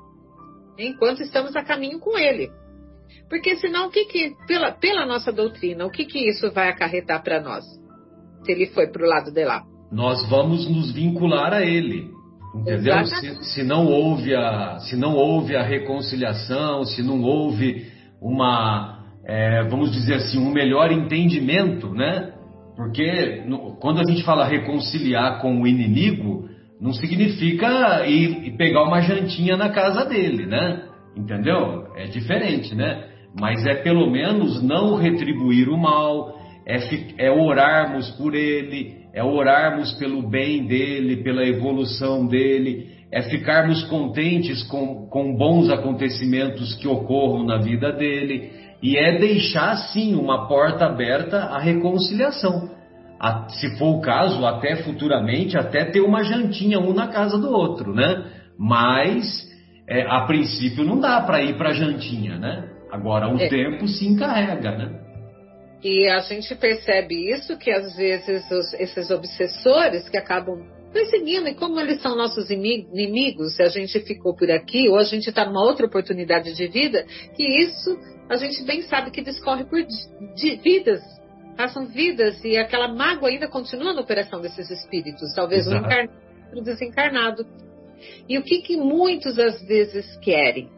[0.77, 2.49] enquanto estamos a caminho com ele.
[3.29, 7.23] Porque senão, o que que, pela, pela nossa doutrina, o que que isso vai acarretar
[7.23, 7.65] para nós?
[8.43, 9.63] Se ele foi para o lado de lá.
[9.91, 12.11] Nós vamos nos vincular a ele.
[12.55, 13.05] Entendeu?
[13.05, 17.87] Se, se, não houve a, se não houve a reconciliação, se não houve
[18.21, 22.31] uma, é, vamos dizer assim, um melhor entendimento, né?
[22.75, 26.47] Porque no, quando a gente fala reconciliar com o inimigo,
[26.83, 30.83] não significa ir, ir pegar uma jantinha na casa dele, né?
[31.15, 31.87] Entendeu?
[31.95, 33.05] É diferente, né?
[33.39, 36.77] Mas é pelo menos não retribuir o mal, é,
[37.17, 44.61] é orarmos por ele, é orarmos pelo bem dele, pela evolução dele, é ficarmos contentes
[44.63, 50.85] com, com bons acontecimentos que ocorram na vida dele, e é deixar sim uma porta
[50.87, 52.72] aberta à reconciliação.
[53.23, 57.49] A, se for o caso, até futuramente, até ter uma jantinha um na casa do
[57.49, 58.29] outro, né?
[58.59, 59.49] Mas
[59.87, 62.69] é, a princípio não dá para ir para jantinha, né?
[62.91, 63.47] Agora o é.
[63.47, 64.99] tempo se encarrega, né?
[65.81, 71.55] E a gente percebe isso que às vezes os, esses obsessores que acabam perseguindo, e
[71.55, 75.45] como eles são nossos inimigos, se a gente ficou por aqui, ou a gente está
[75.45, 77.05] numa outra oportunidade de vida,
[77.37, 77.97] que isso
[78.29, 79.79] a gente bem sabe que discorre por
[80.61, 81.01] vidas,
[81.55, 85.77] passam vidas, e aquela mágoa ainda continua no coração desses espíritos, talvez Exato.
[85.77, 86.19] um encarnado,
[86.55, 87.47] um desencarnado.
[88.27, 90.69] E o que, que muitos às vezes querem?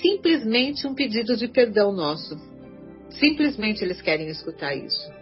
[0.00, 2.36] Simplesmente um pedido de perdão nosso
[3.18, 5.12] Simplesmente eles querem escutar isso.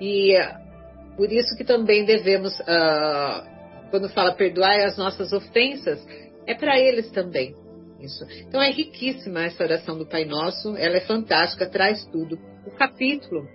[0.00, 6.04] E uh, por isso que também devemos, uh, quando fala perdoar as nossas ofensas,
[6.46, 7.54] é para eles também.
[8.00, 8.26] Isso.
[8.46, 12.38] Então é riquíssima essa oração do Pai Nosso, ela é fantástica, traz tudo.
[12.66, 13.48] O capítulo,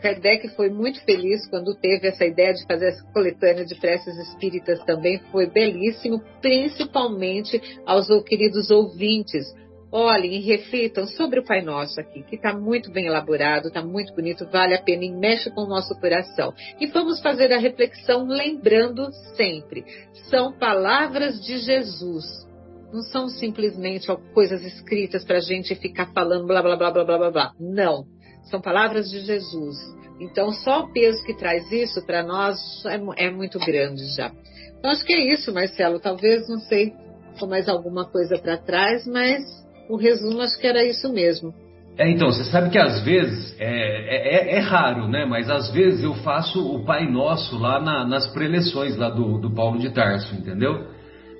[0.00, 4.84] Kardec foi muito feliz quando teve essa ideia de fazer essa coletânea de preces espíritas
[4.84, 9.52] também, foi belíssimo, principalmente aos queridos ouvintes,
[9.90, 14.14] Olhem e reflitam sobre o Pai Nosso aqui, que está muito bem elaborado, está muito
[14.14, 16.52] bonito, vale a pena e mexe com o nosso coração.
[16.78, 19.84] E vamos fazer a reflexão lembrando sempre:
[20.28, 22.46] são palavras de Jesus.
[22.92, 27.18] Não são simplesmente coisas escritas para a gente ficar falando blá blá blá blá blá
[27.18, 27.52] blá blá.
[27.58, 28.04] Não.
[28.50, 29.76] São palavras de Jesus.
[30.20, 34.32] Então, só o peso que traz isso para nós é, é muito grande já.
[34.78, 36.00] Então, acho que é isso, Marcelo.
[36.00, 36.92] Talvez, não sei,
[37.38, 39.44] com mais alguma coisa para trás, mas
[39.88, 41.54] o resumo acho que era isso mesmo.
[41.96, 45.24] É, então, você sabe que às vezes, é, é, é, raro, né?
[45.24, 49.50] Mas às vezes eu faço o Pai Nosso lá na, nas preleções lá do, do
[49.52, 50.86] Paulo de Tarso, entendeu?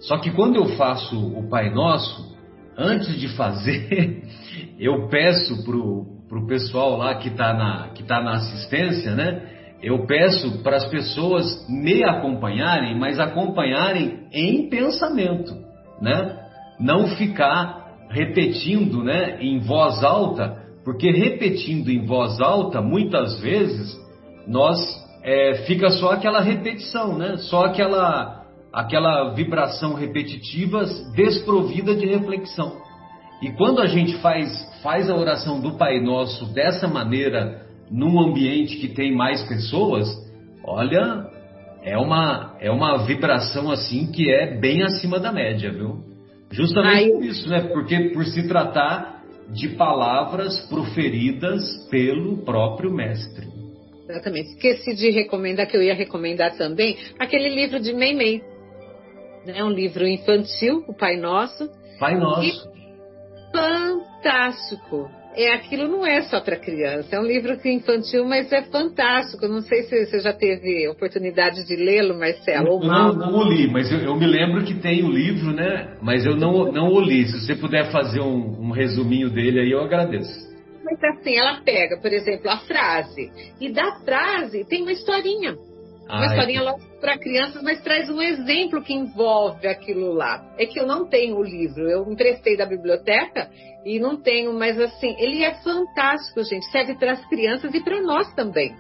[0.01, 2.37] Só que quando eu faço o Pai Nosso,
[2.77, 4.23] antes de fazer,
[4.81, 9.43] eu peço pro, pro pessoal lá que está na, que tá na assistência, né?
[9.83, 15.57] Eu peço para as pessoas me acompanharem, mas acompanharem em pensamento,
[16.01, 16.37] né?
[16.81, 23.95] Não ficar repetindo né, em voz alta, porque repetindo em voz alta, muitas vezes,
[24.47, 24.79] nós
[25.23, 27.37] é, fica só aquela repetição, né?
[27.37, 32.88] só aquela, aquela vibração repetitiva desprovida de reflexão.
[33.40, 34.51] E quando a gente faz,
[34.83, 40.09] faz a oração do Pai Nosso dessa maneira, num ambiente que tem mais pessoas,
[40.64, 41.27] olha,
[41.83, 46.03] é uma, é uma vibração assim que é bem acima da média, viu?
[46.51, 47.61] Justamente por isso, né?
[47.72, 53.46] Porque por se tratar de palavras proferidas pelo próprio mestre.
[54.09, 54.51] Exatamente.
[54.51, 58.42] Esqueci de recomendar, que eu ia recomendar também, aquele livro de Meimei.
[59.46, 61.68] É um livro infantil, o Pai Nosso.
[61.98, 62.78] Pai Nosso.
[63.52, 69.46] Fantástico é aquilo não é só para criança, é um livro infantil, mas é fantástico.
[69.46, 72.68] Não sei se você já teve oportunidade de lê-lo, Marcelo.
[72.68, 75.96] ou não, não o li, mas eu, eu, me lembro que tem o livro, né?
[76.02, 77.28] Mas eu não, não o li.
[77.28, 80.48] Se você puder fazer um, um resuminho dele aí, eu agradeço.
[80.84, 83.30] Mas assim, ela pega, por exemplo, a frase,
[83.61, 85.52] e da frase tem uma historinha.
[86.08, 86.26] Uma Ai.
[86.28, 86.62] historinha
[87.00, 90.44] para crianças, mas traz um exemplo que envolve aquilo lá.
[90.58, 93.50] É que eu não tenho o livro, eu emprestei da biblioteca
[93.84, 96.70] e não tenho, mas assim, ele é fantástico, gente.
[96.70, 98.74] Serve para as crianças e para nós também.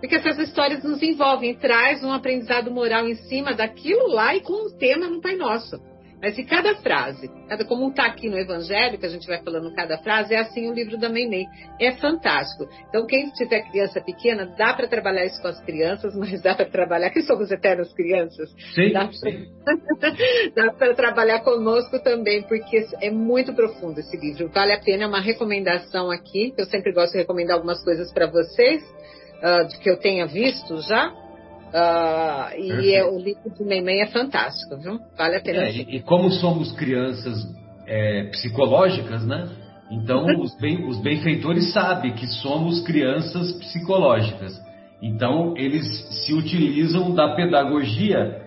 [0.00, 4.66] Porque essas histórias nos envolvem, traz um aprendizado moral em cima daquilo lá e com
[4.66, 5.93] o tema no Pai Nosso.
[6.24, 9.70] Mas e cada frase, cada, como está aqui no Evangelho, que a gente vai falando
[9.74, 11.44] cada frase, é assim o livro da Meimei.
[11.78, 12.66] É fantástico.
[12.88, 16.64] Então, quem tiver criança pequena, dá para trabalhar isso com as crianças, mas dá para
[16.64, 18.48] trabalhar, que somos eternas crianças.
[18.74, 18.90] Sim,
[20.54, 24.48] dá para trabalhar conosco também, porque é muito profundo esse livro.
[24.48, 26.54] Vale a pena, é uma recomendação aqui.
[26.56, 31.23] Eu sempre gosto de recomendar algumas coisas para vocês, uh, que eu tenha visto já.
[31.74, 35.00] Uh, e é, o livro do Meimei é fantástico, viu?
[35.18, 35.64] Vale a pena.
[35.64, 37.44] É, e, e, como somos crianças
[37.84, 39.48] é, psicológicas, né?
[39.90, 44.56] Então os, bem, os benfeitores sabem que somos crianças psicológicas.
[45.02, 45.84] Então eles
[46.24, 48.40] se utilizam da pedagogia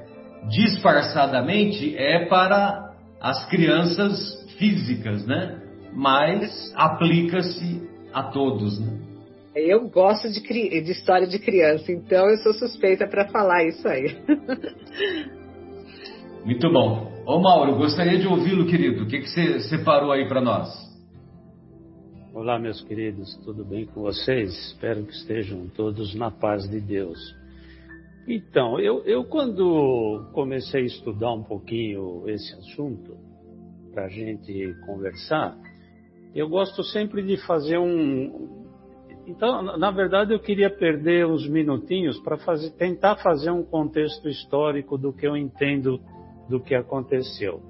[0.49, 5.61] disfarçadamente é para as crianças físicas, né?
[5.93, 7.81] Mas aplica-se
[8.13, 9.16] a todos, né?
[9.59, 14.15] Eu gosto de, de história de criança, então eu sou suspeita para falar isso aí.
[16.45, 17.11] Muito bom.
[17.25, 19.03] Ô Mauro, gostaria de ouvi-lo, querido.
[19.03, 20.69] O que, que você separou aí para nós?
[22.33, 24.51] Olá, meus queridos, tudo bem com vocês?
[24.67, 27.17] Espero que estejam todos na paz de Deus.
[28.27, 33.17] Então, eu, eu quando comecei a estudar um pouquinho esse assunto,
[33.91, 35.57] para a gente conversar,
[36.35, 38.56] eu gosto sempre de fazer um,
[39.27, 44.97] então, na verdade, eu queria perder uns minutinhos para fazer, tentar fazer um contexto histórico
[44.97, 45.99] do que eu entendo
[46.49, 47.61] do que aconteceu.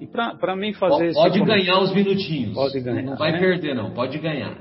[0.00, 2.54] E para mim fazer Pode ganhar os minutinhos.
[2.54, 3.02] Pode ganhar.
[3.02, 3.38] Não vai né?
[3.40, 3.90] perder, não.
[3.90, 4.56] Pode ganhar.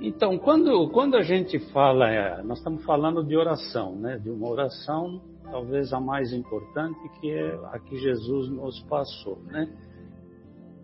[0.00, 4.16] Então, quando, quando a gente fala, é, nós estamos falando de oração, né?
[4.16, 9.68] De uma oração, talvez a mais importante, que é a que Jesus nos passou, né?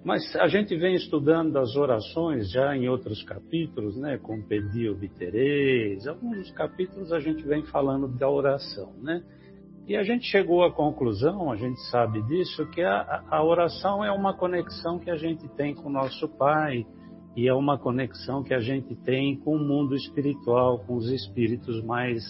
[0.05, 4.19] Mas a gente vem estudando as orações já em outros capítulos, né?
[4.19, 6.07] Com pedir obtereis.
[6.07, 9.23] Alguns capítulos a gente vem falando da oração, né?
[9.89, 14.13] E a gente chegou à conclusão, a gente sabe disso, que a, a oração é
[14.13, 16.87] uma conexão que a gente tem com o nosso Pai
[17.35, 21.83] e é uma conexão que a gente tem com o mundo espiritual, com os espíritos
[21.83, 22.23] mais,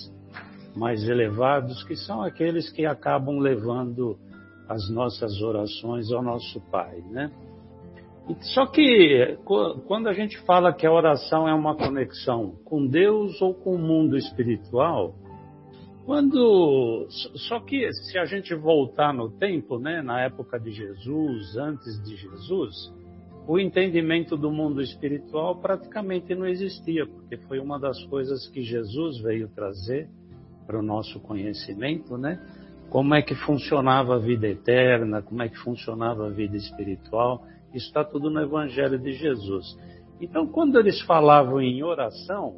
[0.76, 4.16] mais elevados, que são aqueles que acabam levando
[4.68, 7.30] as nossas orações ao nosso Pai, né?
[8.40, 9.36] Só que
[9.86, 13.78] quando a gente fala que a oração é uma conexão com Deus ou com o
[13.78, 15.14] mundo espiritual,
[16.06, 17.06] quando
[17.48, 22.16] só que se a gente voltar no tempo, né, na época de Jesus, antes de
[22.16, 22.92] Jesus,
[23.46, 29.20] o entendimento do mundo espiritual praticamente não existia, porque foi uma das coisas que Jesus
[29.20, 30.08] veio trazer
[30.66, 32.40] para o nosso conhecimento, né?
[32.88, 37.44] Como é que funcionava a vida eterna, como é que funcionava a vida espiritual.
[37.74, 39.76] Está tudo no Evangelho de Jesus.
[40.20, 42.56] Então, quando eles falavam em oração,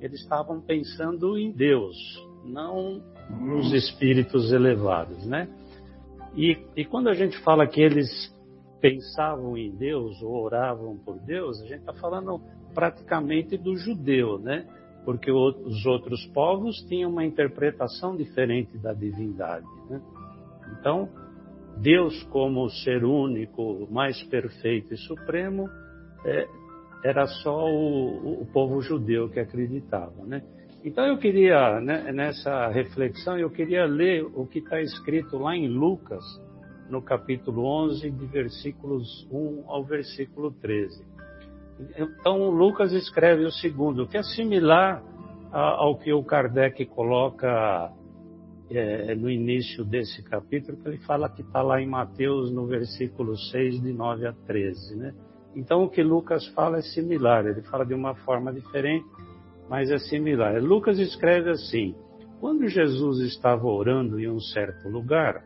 [0.00, 1.96] eles estavam pensando em Deus,
[2.44, 5.48] não nos espíritos elevados, né?
[6.34, 8.08] E, e quando a gente fala que eles
[8.80, 12.40] pensavam em Deus ou oravam por Deus, a gente está falando
[12.74, 14.66] praticamente do judeu, né?
[15.04, 20.00] Porque os outros povos tinham uma interpretação diferente da divindade, né?
[20.78, 21.08] Então,
[21.78, 25.68] Deus como ser único, mais perfeito e supremo,
[26.24, 26.46] é,
[27.04, 30.42] era só o, o, povo judeu que acreditava, né?
[30.84, 35.68] Então eu queria, né, nessa reflexão, eu queria ler o que está escrito lá em
[35.68, 36.24] Lucas,
[36.88, 41.04] no capítulo 11, de versículos 1 ao versículo 13.
[41.96, 45.02] Então Lucas escreve o segundo, que é similar
[45.52, 47.92] ao que o Kardec coloca
[48.76, 53.36] é, no início desse capítulo, que ele fala que está lá em Mateus, no versículo
[53.36, 54.96] 6, de 9 a 13.
[54.96, 55.14] Né?
[55.54, 59.06] Então, o que Lucas fala é similar, ele fala de uma forma diferente,
[59.68, 60.62] mas é similar.
[60.62, 61.94] Lucas escreve assim:
[62.40, 65.44] Quando Jesus estava orando em um certo lugar,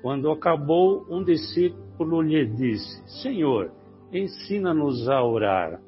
[0.00, 3.70] quando acabou, um discípulo lhe disse: Senhor,
[4.12, 5.80] ensina-nos a orar,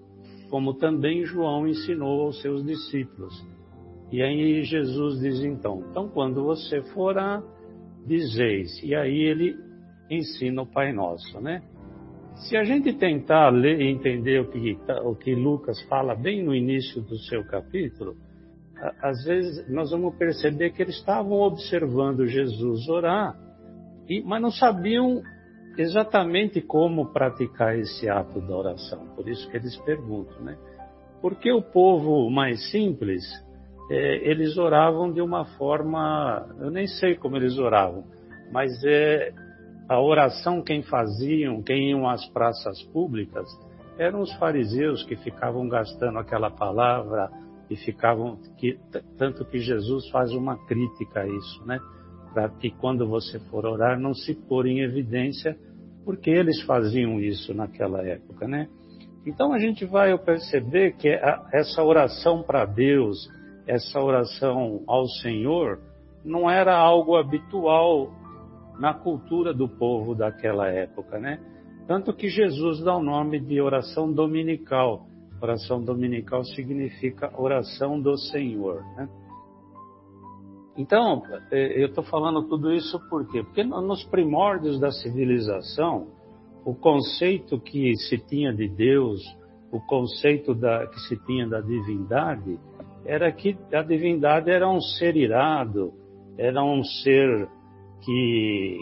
[0.51, 3.35] como também João ensinou aos seus discípulos.
[4.15, 7.17] E aí Jesus diz então: então quando você for
[8.07, 9.57] dizeis, e aí ele
[10.09, 11.62] ensina o Pai Nosso, né?
[12.37, 16.45] Se a gente tentar ler e entender o que, tá, o que Lucas fala bem
[16.45, 18.15] no início do seu capítulo,
[19.03, 23.37] às vezes nós vamos perceber que eles estavam observando Jesus orar,
[24.09, 25.23] e, mas não sabiam
[25.77, 29.09] exatamente como praticar esse ato da oração.
[29.17, 30.57] Por isso que eles perguntam, né?
[31.21, 33.25] Porque o povo mais simples
[33.91, 38.05] é, eles oravam de uma forma, eu nem sei como eles oravam,
[38.53, 39.32] mas é
[39.89, 43.47] a oração quem faziam, quem iam às praças públicas,
[43.99, 47.30] eram os fariseus que ficavam gastando aquela palavra
[47.70, 48.78] e ficavam que
[49.16, 51.78] tanto que Jesus faz uma crítica a isso, né?
[52.32, 55.57] Para que quando você for orar não se pôr em evidência,
[56.05, 58.68] porque eles faziam isso naquela época, né?
[59.26, 61.09] Então a gente vai perceber que
[61.53, 63.16] essa oração para Deus,
[63.67, 65.81] essa oração ao Senhor
[66.25, 68.11] não era algo habitual
[68.79, 71.41] na cultura do povo daquela época, né?
[71.87, 75.07] Tanto que Jesus dá o nome de oração dominical.
[75.41, 79.09] Oração dominical significa oração do Senhor, né?
[80.77, 83.43] Então, é, eu estou falando tudo isso por quê?
[83.45, 86.09] Porque nos primórdios da civilização,
[86.65, 89.21] o conceito que se tinha de Deus,
[89.71, 92.59] o conceito da, que se tinha da divindade,
[93.07, 95.92] era que a divindade era um ser irado,
[96.38, 97.48] era um ser
[98.02, 98.78] que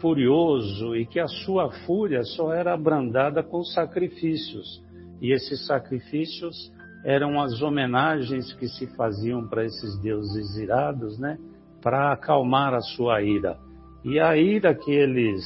[0.00, 4.82] furioso e que a sua fúria só era abrandada com sacrifícios.
[5.20, 6.72] E esses sacrifícios
[7.04, 11.38] eram as homenagens que se faziam para esses deuses irados, né?
[11.82, 13.58] Para acalmar a sua ira.
[14.04, 15.44] E a ira que eles,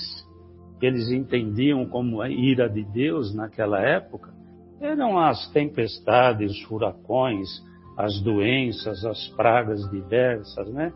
[0.81, 4.38] que eles entendiam como a ira de Deus naquela época
[4.81, 7.49] eram as tempestades, furacões,
[7.97, 10.93] as doenças, as pragas diversas, né?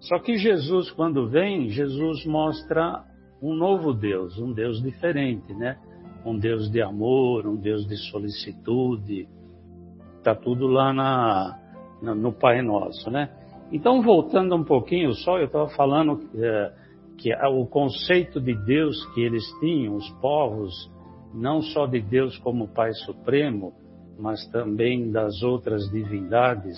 [0.00, 3.04] Só que Jesus, quando vem, Jesus mostra
[3.42, 5.78] um novo Deus, um Deus diferente, né?
[6.24, 9.28] Um Deus de amor, um Deus de solicitude,
[10.18, 11.58] Está tudo lá na,
[12.02, 13.30] no Pai Nosso, né?
[13.72, 16.72] Então, voltando um pouquinho só, eu estava falando é,
[17.16, 20.90] que o conceito de Deus que eles tinham, os povos,
[21.34, 23.72] não só de Deus como Pai Supremo,
[24.18, 26.76] mas também das outras divindades,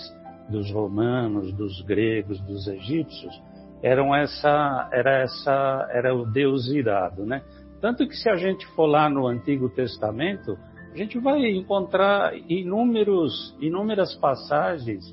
[0.49, 3.41] dos romanos, dos gregos, dos egípcios,
[3.81, 7.41] eram essa, era essa, era o Deus irado, né?
[7.79, 10.55] Tanto que se a gente for lá no Antigo Testamento,
[10.93, 15.03] a gente vai encontrar inúmeros, inúmeras passagens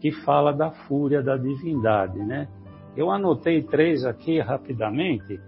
[0.00, 2.48] que fala da fúria da divindade, né?
[2.96, 5.38] Eu anotei três aqui rapidamente.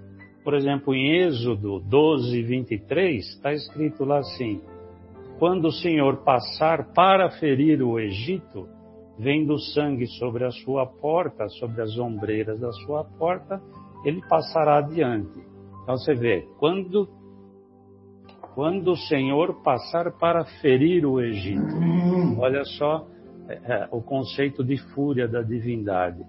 [0.49, 4.63] Por exemplo, em Êxodo 12, 23, está escrito lá assim:
[5.39, 8.67] Quando o Senhor passar para ferir o Egito,
[9.19, 13.61] vendo sangue sobre a sua porta, sobre as ombreiras da sua porta,
[14.07, 15.39] ele passará adiante.
[15.83, 17.07] Então você vê, quando
[18.55, 21.75] quando o Senhor passar para ferir o Egito.
[22.39, 23.07] Olha só
[23.51, 26.25] é, é, o conceito de fúria da divindade.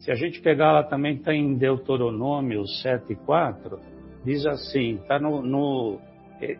[0.00, 3.78] Se a gente pegar lá também, está em Deuteronômio 7,4,
[4.24, 6.00] diz assim, tá no, no,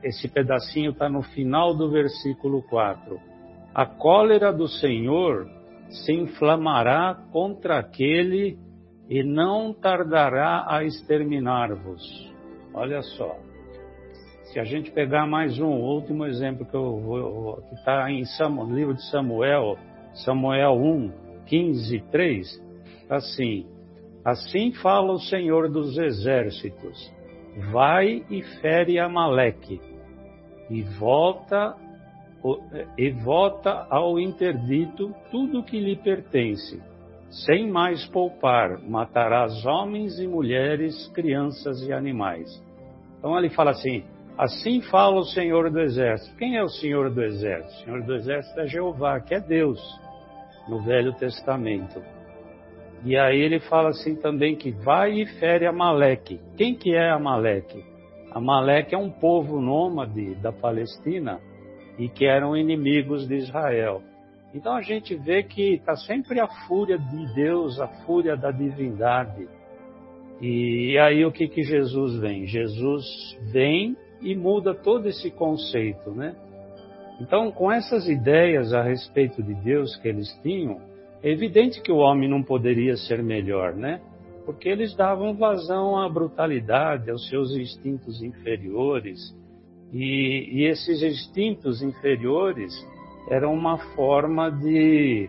[0.02, 3.18] esse pedacinho está no final do versículo 4.
[3.74, 5.48] A cólera do Senhor
[5.88, 8.58] se inflamará contra aquele
[9.08, 12.30] e não tardará a exterminar-vos.
[12.74, 13.38] Olha só.
[14.52, 18.74] Se a gente pegar mais um último exemplo que eu vou, que está em Samuel,
[18.74, 19.78] livro de Samuel,
[20.12, 21.12] Samuel 1,
[21.46, 22.69] 15, 3,
[23.10, 23.66] assim:
[24.24, 27.12] Assim fala o Senhor dos exércitos:
[27.72, 29.80] Vai e fere Amaleque,
[30.70, 31.76] e volta
[32.96, 36.82] e volta ao interdito tudo que lhe pertence,
[37.28, 42.48] sem mais poupar, matarás homens e mulheres, crianças e animais.
[43.18, 44.04] Então ele fala assim:
[44.38, 46.34] Assim fala o Senhor do Exército.
[46.36, 47.74] Quem é o Senhor do Exército?
[47.74, 49.80] O Senhor do Exército é Jeová, que é Deus,
[50.66, 52.02] no Velho Testamento.
[53.04, 56.40] E aí ele fala assim também que vai e fere Amaleque.
[56.56, 57.82] Quem que é Amaleque?
[58.30, 61.40] Amaleque é um povo nômade da Palestina
[61.98, 64.02] e que eram inimigos de Israel.
[64.54, 69.48] Então a gente vê que está sempre a fúria de Deus, a fúria da divindade.
[70.40, 72.46] E aí o que que Jesus vem?
[72.46, 73.04] Jesus
[73.52, 76.34] vem e muda todo esse conceito, né?
[77.20, 80.80] Então, com essas ideias a respeito de Deus que eles tinham,
[81.22, 84.00] é evidente que o homem não poderia ser melhor, né?
[84.46, 89.18] Porque eles davam vazão à brutalidade, aos seus instintos inferiores.
[89.92, 92.72] E, e esses instintos inferiores
[93.28, 95.28] eram uma forma de,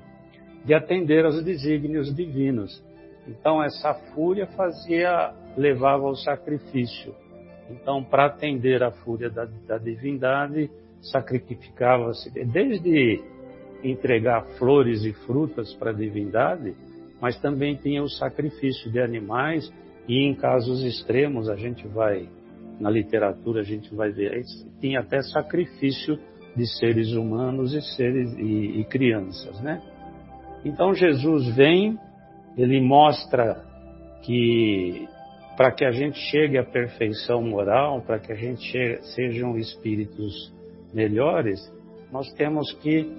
[0.66, 2.84] de atender aos desígnios divinos.
[3.28, 7.14] Então, essa fúria fazia, levava ao sacrifício.
[7.70, 10.70] Então, para atender à fúria da, da divindade,
[11.02, 13.22] sacrificava-se, desde
[13.84, 16.76] entregar flores e frutas para a divindade,
[17.20, 19.72] mas também tinha o sacrifício de animais
[20.08, 22.28] e em casos extremos a gente vai
[22.80, 24.42] na literatura a gente vai ver
[24.80, 26.18] tinha até sacrifício
[26.56, 29.82] de seres humanos e seres e, e crianças, né?
[30.66, 31.98] Então Jesus vem,
[32.58, 33.64] ele mostra
[34.24, 35.08] que
[35.56, 40.52] para que a gente chegue à perfeição moral, para que a gente chegue, sejam espíritos
[40.94, 41.60] melhores,
[42.12, 43.12] nós temos que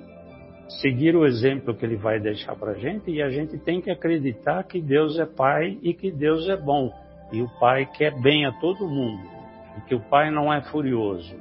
[0.68, 3.90] seguir o exemplo que ele vai deixar para a gente e a gente tem que
[3.90, 6.92] acreditar que Deus é Pai e que Deus é bom.
[7.32, 9.22] E o Pai quer bem a todo mundo.
[9.76, 11.34] E que o Pai não é furioso.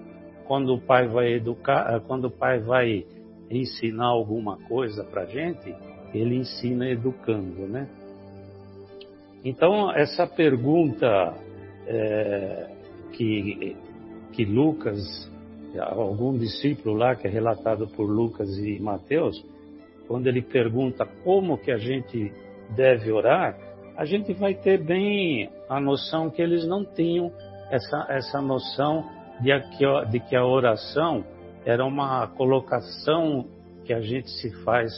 [0.46, 3.06] Quando o Pai vai educar, eh, quando o Pai vai
[3.50, 5.76] ensinar alguma coisa para a gente,
[6.14, 7.88] ele ensina educando, né?
[9.44, 11.34] Então, essa pergunta
[11.88, 12.70] é,
[13.14, 13.76] que,
[14.34, 15.31] que Lucas,
[15.80, 19.44] algum discípulo lá, que é relatado por Lucas e Mateus,
[20.08, 22.32] quando ele pergunta como que a gente
[22.76, 23.58] deve orar,
[23.96, 27.32] a gente vai ter bem a noção que eles não tinham
[27.70, 29.06] essa, essa noção
[29.40, 31.24] de que, de que a oração
[31.66, 33.46] era uma colocação
[33.86, 34.92] que a gente se faz,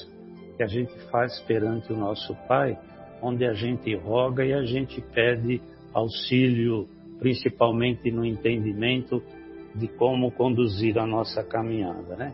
[0.57, 2.77] que a gente faz perante o nosso Pai,
[3.21, 5.61] onde a gente roga e a gente pede
[5.93, 6.87] auxílio,
[7.19, 9.21] principalmente no entendimento
[9.75, 12.33] de como conduzir a nossa caminhada, né?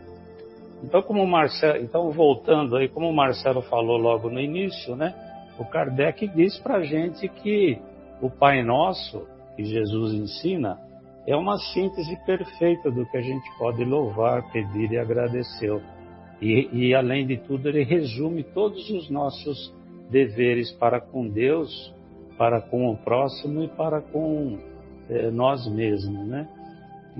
[0.83, 5.13] Então, como Marcelo, então voltando aí, como o Marcelo falou logo no início, né?
[5.57, 7.77] O Kardec diz para gente que
[8.21, 10.79] o Pai Nosso, que Jesus ensina,
[11.27, 15.81] é uma síntese perfeita do que a gente pode louvar, pedir e agradecer.
[16.41, 19.73] E, e além de tudo, ele resume todos os nossos
[20.09, 21.93] deveres para com Deus,
[22.37, 24.57] para com o próximo e para com
[25.09, 26.47] eh, nós mesmos, né?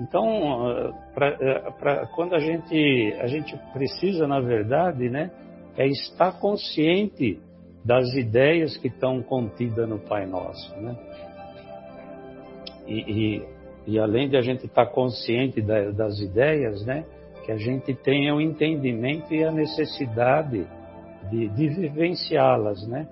[0.00, 5.30] Então, pra, eh, pra, quando a gente, a gente precisa, na verdade, né,
[5.76, 7.38] é estar consciente
[7.84, 10.96] das ideias que estão contidas no Pai Nosso, né?
[12.86, 12.98] E,
[13.36, 13.46] e,
[13.86, 17.04] e além de a gente estar consciente da, das ideias, né,
[17.44, 20.66] que a gente tenha o entendimento e a necessidade
[21.30, 23.06] de, de vivenciá-las, né?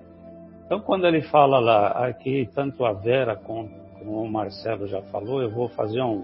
[0.65, 5.41] Então, quando ele fala lá, aqui, tanto a Vera como, como o Marcelo já falou,
[5.41, 6.23] eu vou fazer um,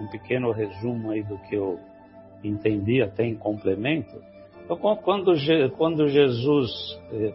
[0.00, 1.78] um pequeno resumo aí do que eu
[2.42, 4.14] entendi até em complemento.
[4.64, 5.32] Então, quando,
[5.76, 6.70] quando Jesus
[7.12, 7.34] eh,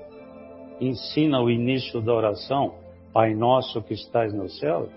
[0.79, 2.75] ensina o início da oração,
[3.13, 4.89] Pai Nosso que estás no céu,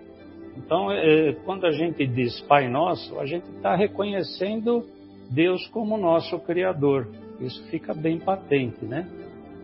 [0.57, 4.85] então, eh, quando a gente diz Pai Nosso, a gente está reconhecendo
[5.31, 7.09] Deus como nosso Criador.
[7.41, 9.09] Isso fica bem patente, né?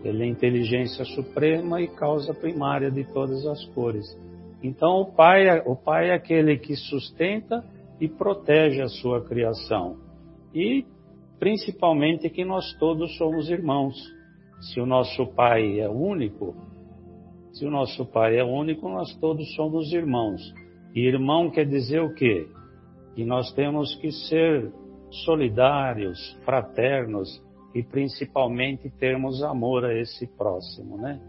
[0.02, 4.06] Ele é inteligência suprema e causa primária de todas as cores.
[4.62, 7.64] Então, o pai, é, o pai é aquele que sustenta
[8.00, 9.98] e protege a sua criação.
[10.54, 10.86] E,
[11.38, 13.94] principalmente, que nós todos somos irmãos.
[14.60, 16.54] Se o nosso pai é único,
[17.52, 20.40] se o nosso pai é único, nós todos somos irmãos.
[20.94, 22.48] E irmão quer dizer o quê?
[23.14, 24.72] Que nós temos que ser
[25.24, 27.42] solidários, fraternos,
[27.74, 31.20] e principalmente termos amor a esse próximo, né?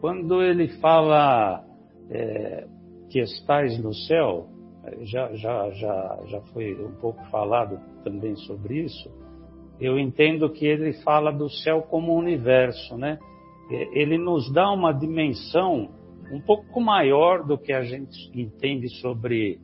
[0.00, 1.64] Quando ele fala
[2.10, 2.66] é,
[3.08, 4.48] que estais no céu,
[5.02, 9.10] já, já, já, já foi um pouco falado também sobre isso,
[9.80, 13.18] eu entendo que ele fala do céu como universo, né?
[13.92, 15.88] Ele nos dá uma dimensão
[16.30, 19.58] um pouco maior do que a gente entende sobre,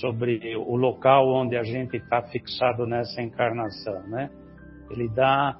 [0.00, 4.30] sobre o local onde a gente está fixado nessa encarnação, né?
[4.90, 5.58] ele dá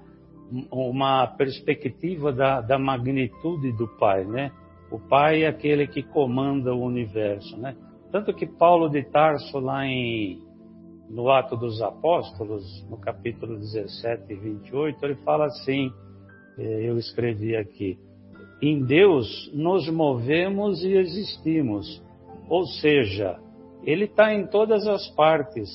[0.70, 4.53] uma perspectiva da, da magnitude do Pai, né?
[4.90, 7.76] O Pai é aquele que comanda o universo, né?
[8.17, 10.43] Tanto que Paulo de Tarso, lá em,
[11.07, 15.93] no Ato dos Apóstolos, no capítulo 17 e 28, ele fala assim,
[16.59, 17.99] eh, eu escrevi aqui,
[18.62, 22.03] em Deus nos movemos e existimos,
[22.49, 23.39] ou seja,
[23.85, 25.69] Ele está em todas as partes,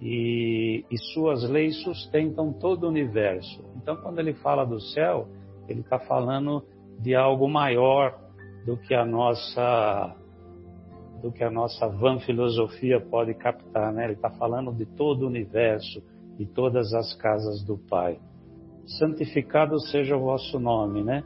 [0.00, 3.64] e, e suas leis sustentam todo o universo.
[3.74, 5.26] Então, quando ele fala do céu,
[5.66, 6.62] ele está falando
[7.00, 8.16] de algo maior
[8.64, 10.14] do que a nossa
[11.24, 14.04] do que a nossa van filosofia pode captar, né?
[14.04, 16.02] Ele está falando de todo o universo,
[16.36, 18.18] de todas as casas do Pai.
[18.98, 21.24] Santificado seja o vosso nome, né?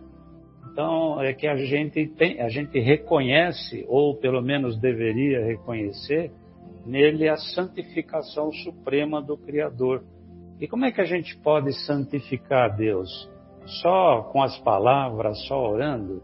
[0.71, 6.31] Então é que a gente tem, a gente reconhece ou pelo menos deveria reconhecer
[6.87, 10.05] nele a santificação suprema do Criador.
[10.61, 13.29] E como é que a gente pode santificar Deus?
[13.83, 16.23] Só com as palavras, só orando?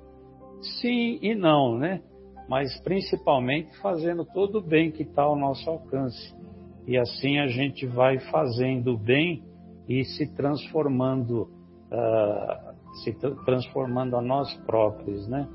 [0.81, 2.01] Sim e não, né?
[2.49, 6.35] Mas principalmente fazendo todo o bem que está ao nosso alcance.
[6.87, 9.43] E assim a gente vai fazendo o bem
[9.89, 11.49] e se transformando,
[11.91, 13.13] uh, se
[13.45, 15.49] transformando a nós próprios, né?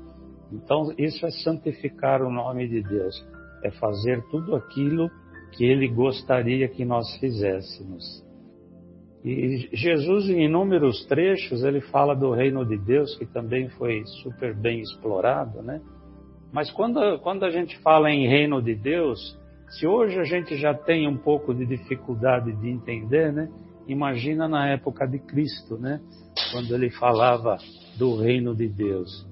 [0.52, 3.14] Então isso é santificar o nome de Deus
[3.62, 5.10] é fazer tudo aquilo
[5.52, 8.24] que ele gostaria que nós fizéssemos.
[9.24, 14.54] E Jesus, em inúmeros trechos, ele fala do reino de Deus, que também foi super
[14.54, 15.80] bem explorado, né?
[16.52, 19.38] Mas quando, quando a gente fala em reino de Deus,
[19.70, 23.48] se hoje a gente já tem um pouco de dificuldade de entender, né?
[23.86, 26.00] Imagina na época de Cristo, né?
[26.52, 27.58] Quando ele falava
[27.96, 29.26] do reino de Deus.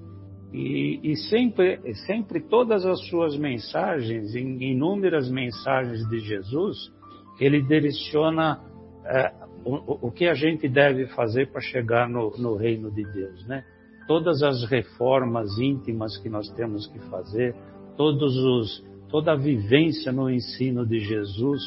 [0.51, 6.91] E, e, sempre, sempre todas as suas mensagens, inúmeras mensagens de Jesus,
[7.39, 8.59] ele direciona
[9.05, 9.31] é,
[9.63, 13.63] o, o, que a gente deve fazer para chegar no, no, reino de Deus, né?
[14.09, 17.55] Todas as reformas íntimas que nós temos que fazer,
[17.95, 21.61] todos os, toda a vivência no ensino de Jesus,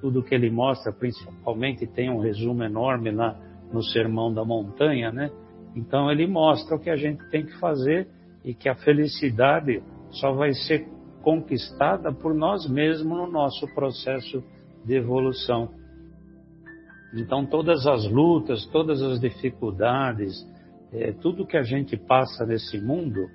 [0.00, 3.36] tudo que ele mostra, principalmente tem um resumo enorme lá
[3.72, 5.32] no Sermão da Montanha, né?
[5.74, 8.06] Então ele mostra o que a gente tem que fazer
[8.44, 10.86] e que a felicidade só vai ser
[11.24, 14.44] conquistada por nós mesmos no nosso processo
[14.84, 15.70] de evolução.
[17.16, 20.53] Então todas as lutas, todas as dificuldades,
[20.94, 23.28] é, tudo que a gente passa nesse mundo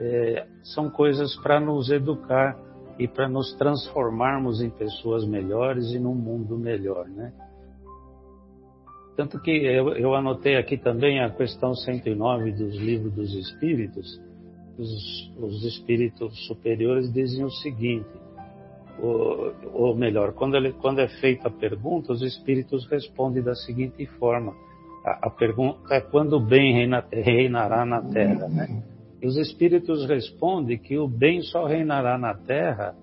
[0.00, 2.58] é, são coisas para nos educar
[2.98, 7.32] e para nos transformarmos em pessoas melhores e num mundo melhor, né?
[9.14, 14.20] Tanto que eu, eu, anotei aqui também a questão 109 dos livros dos espíritos.
[14.78, 18.08] Os, os espíritos superiores dizem o seguinte:
[18.98, 24.06] ou, ou melhor, quando, ele, quando é feita a pergunta, os espíritos respondem da seguinte
[24.18, 24.54] forma:
[25.04, 28.82] a, a pergunta é quando o bem reina, reinará na Terra, né?
[29.20, 32.94] E os espíritos respondem que o bem só reinará na Terra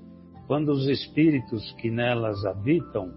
[0.47, 3.11] quando os espíritos que nelas habitam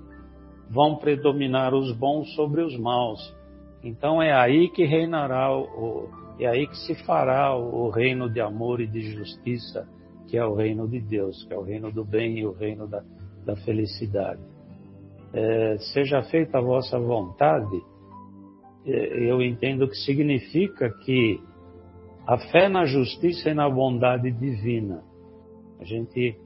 [0.70, 3.35] vão predominar os bons sobre os maus.
[3.83, 6.09] Então é aí que reinará o,
[6.39, 9.87] é aí que se fará o reino de amor e de justiça
[10.33, 12.89] que é o reino de Deus, que é o reino do bem e o reino
[12.89, 13.03] da,
[13.45, 14.41] da felicidade.
[15.30, 17.83] É, seja feita a vossa vontade,
[18.85, 21.41] eu entendo que significa que
[22.26, 25.03] a fé na justiça e na bondade divina.
[25.80, 26.37] A gente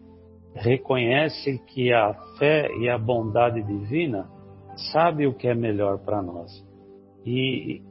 [0.54, 4.28] reconhece que a fé e a bondade divina
[4.92, 6.50] sabe o que é melhor para nós.
[7.24, 7.82] E,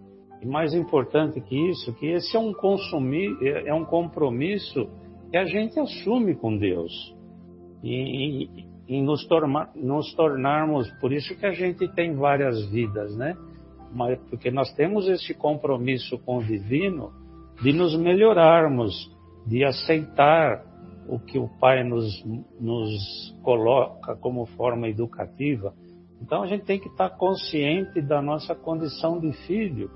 [0.42, 4.88] e, mais importante que isso, que esse é um consumir, é, é um compromisso
[5.30, 6.92] que a gente assume com Deus
[7.84, 8.50] e,
[8.88, 13.36] e, nos, torna, nos tornarmos, por isso que a gente tem várias vidas, né?
[14.30, 17.12] Porque nós temos esse compromisso com o divino
[17.62, 18.94] de nos melhorarmos,
[19.46, 20.64] de aceitar
[21.08, 22.24] o que o Pai nos,
[22.60, 25.74] nos coloca como forma educativa.
[26.22, 29.90] Então a gente tem que estar consciente da nossa condição de filho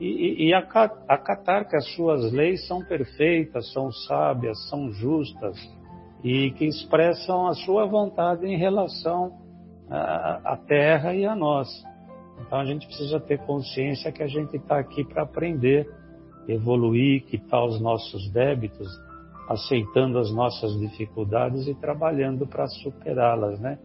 [0.00, 5.56] e, e acatar que as suas leis são perfeitas, são sábias, são justas
[6.22, 9.32] e que expressam a sua vontade em relação
[9.90, 11.68] à terra e a nós.
[12.46, 15.88] Então a gente precisa ter consciência que a gente está aqui para aprender,
[16.48, 18.88] evoluir, quitar os nossos débitos,
[19.48, 23.78] aceitando as nossas dificuldades e trabalhando para superá-las, né?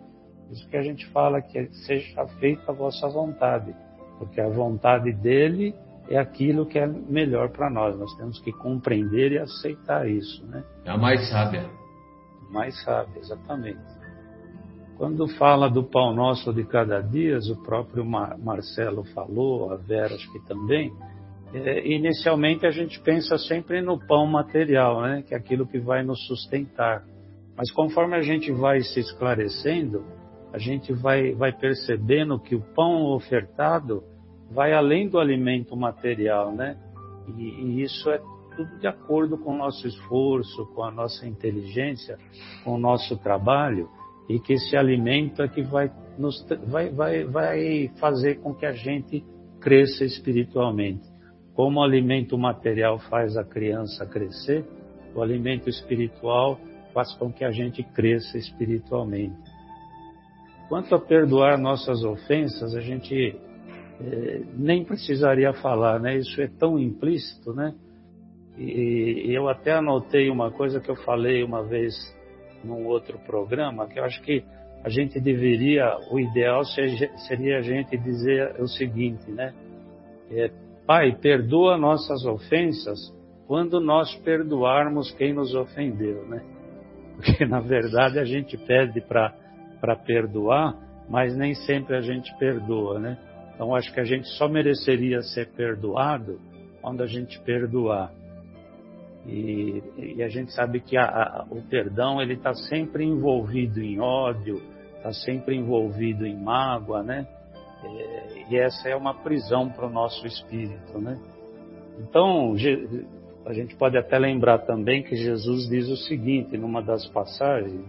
[0.52, 3.76] Isso que a gente fala que seja feita a vossa vontade,
[4.18, 5.76] porque a vontade dele
[6.10, 7.98] é aquilo que é melhor para nós.
[8.00, 10.64] Nós temos que compreender e aceitar isso, né?
[10.86, 11.70] É a mais sábia.
[12.50, 13.97] Mais sábia, exatamente.
[14.98, 20.32] Quando fala do pão nosso de cada dia, o próprio Marcelo falou, a Vera acho
[20.32, 20.92] que também,
[21.54, 25.24] é, inicialmente a gente pensa sempre no pão material, né?
[25.28, 27.04] que é aquilo que vai nos sustentar.
[27.56, 30.04] Mas conforme a gente vai se esclarecendo,
[30.52, 34.04] a gente vai, vai percebendo que o pão ofertado
[34.52, 36.78] vai além do alimento material, né?
[37.38, 38.20] E, e, isso é
[38.56, 42.18] tudo de acordo com o nosso esforço, com a nossa inteligência,
[42.64, 43.90] com o nosso trabalho,
[44.30, 48.74] e que esse alimento é que vai, nos, vai, vai, vai fazer com que a
[48.74, 49.24] gente
[49.60, 51.08] cresça espiritualmente.
[51.54, 54.66] Como o alimento material faz a criança crescer,
[55.16, 56.60] o alimento espiritual
[56.94, 59.36] faz com que a gente cresça espiritualmente.
[60.70, 63.36] Quanto a perdoar nossas ofensas, a gente
[64.02, 66.18] é, nem precisaria falar, né?
[66.18, 67.74] Isso é tão implícito, né?
[68.58, 71.96] E, e eu até anotei uma coisa que eu falei uma vez
[72.68, 74.44] num outro programa, que eu acho que
[74.84, 79.54] a gente deveria, o ideal seria a gente dizer o seguinte, né?
[80.30, 80.52] É,
[80.86, 82.98] Pai, perdoa nossas ofensas
[83.46, 86.42] quando nós perdoarmos quem nos ofendeu, né?
[87.16, 90.76] Porque na verdade a gente pede para perdoar,
[91.10, 93.18] mas nem sempre a gente perdoa, né?
[93.54, 96.40] Então acho que a gente só mereceria ser perdoado
[96.82, 98.12] quando a gente perdoar.
[99.28, 104.00] E, e a gente sabe que a, a, o perdão ele está sempre envolvido em
[104.00, 104.62] ódio,
[104.96, 107.28] está sempre envolvido em mágoa, né?
[107.84, 111.20] É, e essa é uma prisão para o nosso espírito, né?
[112.00, 112.56] Então
[113.46, 117.82] a gente pode até lembrar também que Jesus diz o seguinte numa das passagens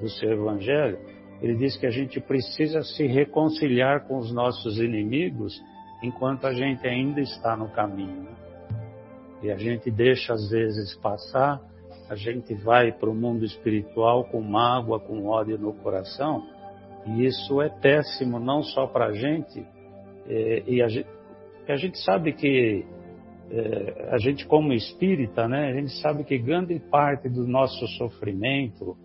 [0.00, 0.98] do seu Evangelho
[1.40, 5.60] ele diz que a gente precisa se reconciliar com os nossos inimigos
[6.02, 8.28] enquanto a gente ainda está no caminho.
[9.42, 11.60] E a gente deixa às vezes passar,
[12.08, 16.42] a gente vai para o mundo espiritual com mágoa, com ódio no coração,
[17.06, 19.64] e isso é péssimo não só para a gente,
[20.26, 21.08] é, e a gente,
[21.68, 22.84] a gente sabe que
[23.50, 28.96] é, a gente como espírita, né, a gente sabe que grande parte do nosso sofrimento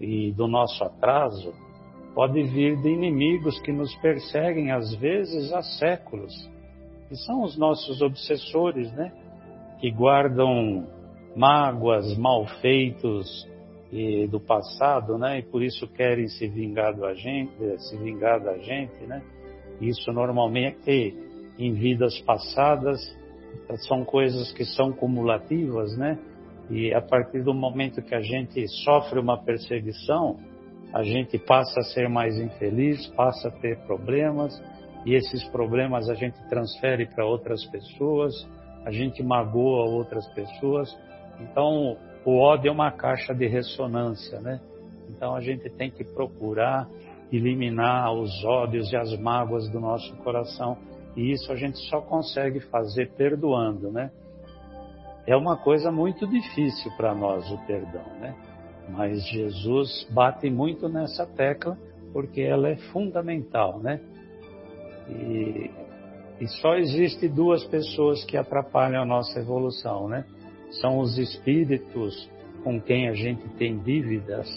[0.00, 1.52] e do nosso atraso
[2.14, 6.32] pode vir de inimigos que nos perseguem às vezes há séculos,
[7.08, 9.12] que são os nossos obsessores, né?
[9.78, 10.86] Que guardam
[11.34, 13.46] mágoas, malfeitos
[13.92, 15.38] e do passado, né?
[15.38, 19.22] E por isso querem se vingar da gente, se vingar da gente, né?
[19.80, 21.14] Isso normalmente
[21.58, 23.00] em vidas passadas
[23.86, 26.18] são coisas que são cumulativas, né?
[26.70, 30.36] E a partir do momento que a gente sofre uma perseguição,
[30.92, 34.60] a gente passa a ser mais infeliz, passa a ter problemas
[35.04, 38.34] e esses problemas a gente transfere para outras pessoas,
[38.86, 40.96] a gente magoa outras pessoas.
[41.40, 44.60] Então, o ódio é uma caixa de ressonância, né?
[45.10, 46.88] Então a gente tem que procurar
[47.32, 50.78] eliminar os ódios e as mágoas do nosso coração.
[51.16, 54.12] E isso a gente só consegue fazer perdoando, né?
[55.26, 58.36] É uma coisa muito difícil para nós o perdão, né?
[58.88, 61.76] Mas Jesus bate muito nessa tecla
[62.12, 64.00] porque ela é fundamental, né?
[65.08, 65.70] E,
[66.40, 70.24] e só existe duas pessoas que atrapalham a nossa evolução, né?
[70.80, 72.28] São os espíritos
[72.62, 74.48] com quem a gente tem dívidas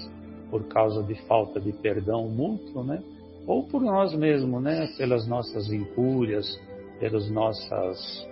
[0.49, 3.01] por causa de falta de perdão mútuo, né?
[3.47, 4.87] Ou por nós mesmos, né?
[4.97, 6.59] Pelas nossas incúrias,
[6.99, 8.27] pelas nossas,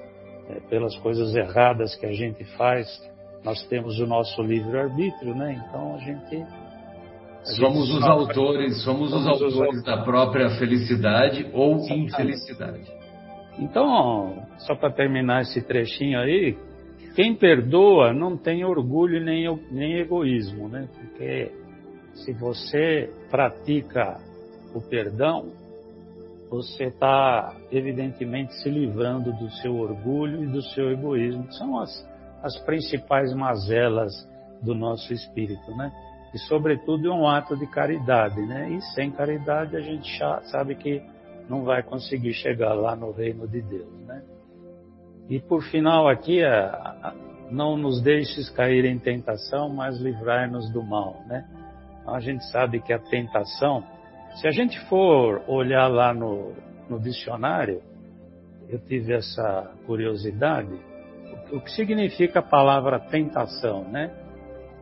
[0.50, 2.88] é, pelas coisas erradas que a gente faz.
[3.46, 5.64] Nós temos o nosso livre arbítrio, né?
[5.68, 11.50] Então a gente a somos gente os autores, somos, somos os autores da própria felicidade
[11.54, 12.97] ou infelicidade.
[13.60, 16.58] Então, só para terminar esse trechinho aí,
[17.16, 20.88] quem perdoa não tem orgulho nem, nem egoísmo, né?
[20.94, 21.52] Porque
[22.14, 24.18] se você pratica
[24.74, 25.52] o perdão,
[26.50, 32.08] você está evidentemente se livrando do seu orgulho e do seu egoísmo, que são as,
[32.44, 34.14] as principais mazelas
[34.62, 35.92] do nosso espírito, né?
[36.34, 38.70] E sobretudo é um ato de caridade, né?
[38.72, 41.02] E sem caridade a gente já sabe que
[41.50, 44.24] não vai conseguir chegar lá no reino de Deus, né?
[45.30, 46.42] E por final aqui,
[47.52, 51.46] não nos deixes cair em tentação, mas livrai-nos do mal, né?
[52.02, 53.84] Então, a gente sabe que a tentação,
[54.36, 56.54] se a gente for olhar lá no,
[56.90, 57.82] no dicionário,
[58.70, 60.74] eu tive essa curiosidade,
[61.52, 64.14] o que significa a palavra tentação, né?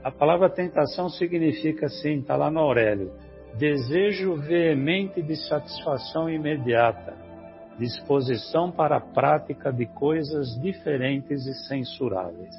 [0.03, 3.11] A palavra tentação significa assim, está lá no Aurélio,
[3.57, 7.13] desejo veemente de satisfação imediata,
[7.79, 12.55] disposição para a prática de coisas diferentes e censuráveis.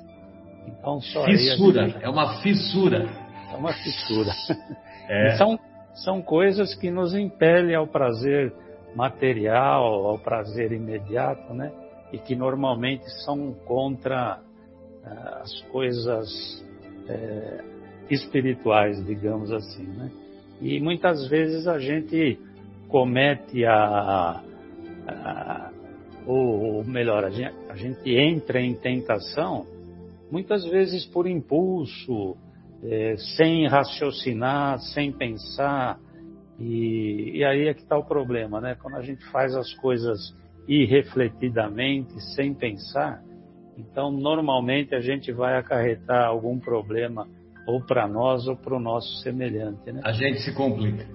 [0.66, 2.04] Então, só fissura, gente...
[2.04, 4.32] é uma fissura é uma fissura.
[5.08, 5.36] É.
[5.36, 5.56] São,
[5.94, 8.52] são coisas que nos impelem ao prazer
[8.92, 11.70] material, ao prazer imediato, né?
[12.12, 16.28] E que normalmente são contra uh, as coisas
[17.08, 17.64] uh,
[18.10, 20.10] espirituais, digamos assim, né?
[20.60, 22.38] E muitas vezes a gente
[22.88, 24.42] comete a,
[25.06, 25.70] a
[26.26, 29.66] ou, ou melhor, a gente, a gente entra em tentação
[30.30, 32.36] muitas vezes por impulso,
[32.82, 35.98] é, sem raciocinar, sem pensar.
[36.58, 38.76] E, e aí é que está o problema, né?
[38.80, 40.34] Quando a gente faz as coisas
[40.66, 43.22] irrefletidamente, sem pensar,
[43.78, 47.28] então normalmente a gente vai acarretar algum problema
[47.66, 50.00] ou para nós ou para o nosso semelhante, né?
[50.04, 51.06] A gente se complica.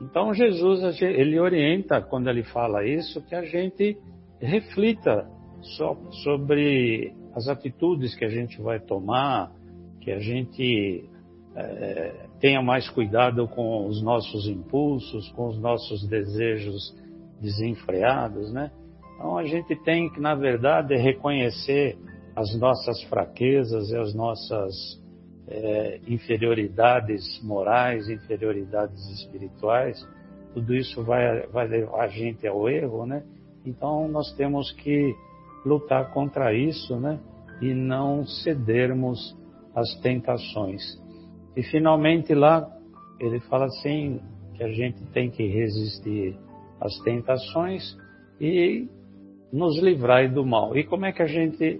[0.00, 3.98] Então Jesus ele orienta quando ele fala isso que a gente
[4.38, 5.26] reflita
[6.22, 9.50] sobre as atitudes que a gente vai tomar,
[10.00, 11.08] que a gente
[11.54, 16.94] é, tenha mais cuidado com os nossos impulsos, com os nossos desejos
[17.40, 18.70] desenfreados, né?
[19.14, 21.98] Então a gente tem que, na verdade, reconhecer
[22.34, 24.74] as nossas fraquezas e as nossas
[25.48, 30.06] é, inferioridades morais, inferioridades espirituais.
[30.54, 33.22] Tudo isso vai, vai levar a gente ao erro, né?
[33.64, 35.14] Então nós temos que
[35.64, 37.18] lutar contra isso, né?
[37.60, 39.36] E não cedermos
[39.74, 40.82] as tentações.
[41.56, 42.68] E finalmente lá
[43.20, 44.20] ele fala assim
[44.54, 46.36] que a gente tem que resistir
[46.80, 47.96] às tentações
[48.40, 48.88] e
[49.52, 50.76] nos livrar do mal.
[50.76, 51.78] E como é que a gente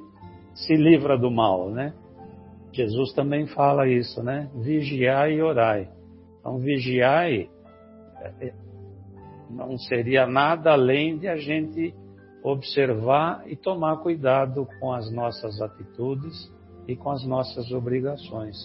[0.55, 1.95] se livra do mal, né?
[2.77, 4.51] Jesus também fala isso, né?
[4.55, 5.89] Vigiai e orai.
[6.39, 7.49] Então, vigiai
[8.21, 8.53] é,
[9.49, 11.95] não seria nada além de a gente
[12.43, 16.53] observar e tomar cuidado com as nossas atitudes
[16.87, 18.57] e com as nossas obrigações.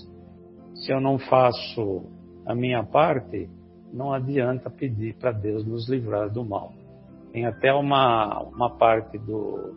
[0.76, 2.03] Se eu não faço
[2.45, 3.49] a minha parte,
[3.93, 6.74] não adianta pedir para Deus nos livrar do mal.
[7.32, 9.74] Tem até uma, uma parte do,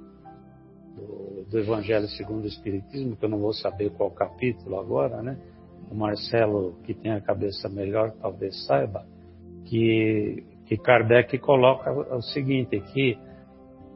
[0.95, 5.39] do, do, Evangelho segundo o Espiritismo, que eu não vou saber qual capítulo agora, né?
[5.91, 9.07] O Marcelo, que tem a cabeça melhor, talvez saiba,
[9.65, 13.19] que, que Kardec coloca o seguinte, que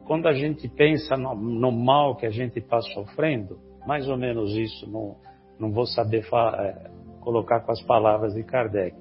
[0.05, 4.55] quando a gente pensa no, no mal que a gente está sofrendo, mais ou menos
[4.55, 5.17] isso, não,
[5.59, 8.95] não vou saber falar, é, colocar com as palavras de Kardec.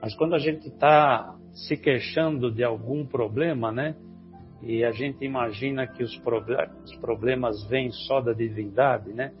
[0.00, 3.94] Mas quando a gente está se queixando de algum problema, né?
[4.62, 6.16] E a gente imagina que os,
[7.00, 9.32] problemas vêm só da divindade, né?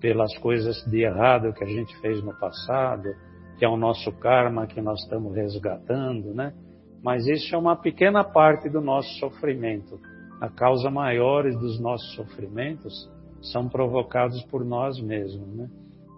[0.00, 3.14] Pelas coisas de errado que a gente fez no passado,
[3.58, 6.54] que é o nosso karma que nós estamos resgatando, né?
[7.02, 10.00] Mas isso é uma pequena parte do nosso sofrimento.
[10.40, 13.10] A causa maiores dos nossos sofrimentos
[13.52, 15.68] são provocados por nós mesmos, né?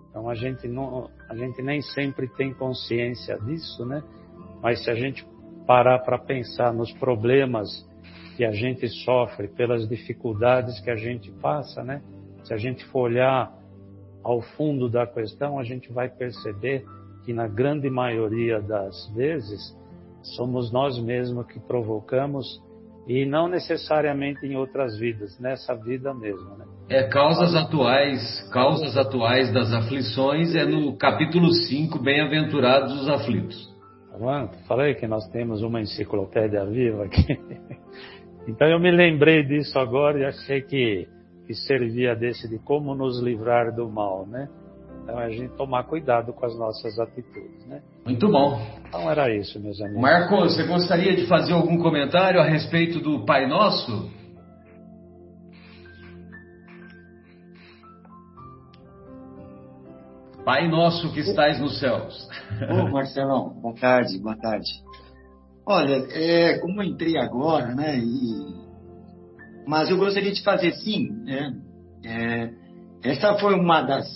[0.09, 4.05] Então a gente não, a gente nem sempre tem consciência disso, né?
[4.63, 5.27] Mas se a gente
[5.67, 7.69] parar para pensar nos problemas
[8.37, 12.03] que a gente sofre, pelas dificuldades que a gente passa, né?
[12.45, 13.53] Se a gente for olhar
[14.23, 16.85] ao fundo da questão, a gente vai perceber
[17.25, 19.77] que na grande maioria das vezes
[20.37, 22.61] somos nós mesmos que provocamos
[23.07, 26.65] e não necessariamente em outras vidas, nessa vida mesmo, né?
[26.89, 33.73] É, causas atuais, causas atuais das aflições é no capítulo 5, Bem-aventurados os aflitos.
[34.11, 37.27] Tá Falei que nós temos uma enciclopédia viva aqui.
[38.47, 41.09] Então eu me lembrei disso agora e achei que,
[41.47, 44.49] que servia desse de como nos livrar do mal, né?
[45.03, 47.83] Então a gente tomar cuidado com as nossas atitudes, né?
[48.05, 48.61] Muito bom.
[48.87, 50.01] Então era isso, meus amigos.
[50.01, 54.11] Marco, você gostaria de fazer algum comentário a respeito do Pai Nosso?
[60.45, 62.29] Pai nosso que estais nos céus.
[62.69, 64.69] Ô, Marcelão, boa tarde, boa tarde.
[65.67, 68.55] Olha, é, como eu entrei agora, né, e,
[69.67, 71.55] mas eu gostaria de fazer sim, né,
[72.05, 72.51] é,
[73.05, 74.07] essa foi uma das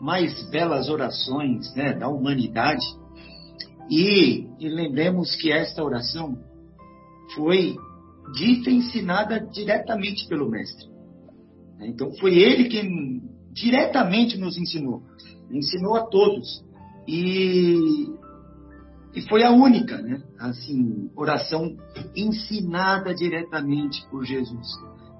[0.00, 2.84] mais belas orações né, da humanidade
[3.90, 6.36] e, e lembremos que esta oração
[7.34, 7.76] foi
[8.34, 10.86] dita e ensinada diretamente pelo Mestre.
[11.80, 13.22] Então foi ele quem
[13.52, 15.02] diretamente nos ensinou,
[15.50, 16.64] ensinou a todos.
[17.06, 18.06] E
[19.14, 20.22] e foi a única, né?
[20.38, 21.76] Assim, oração
[22.16, 24.66] ensinada diretamente por Jesus.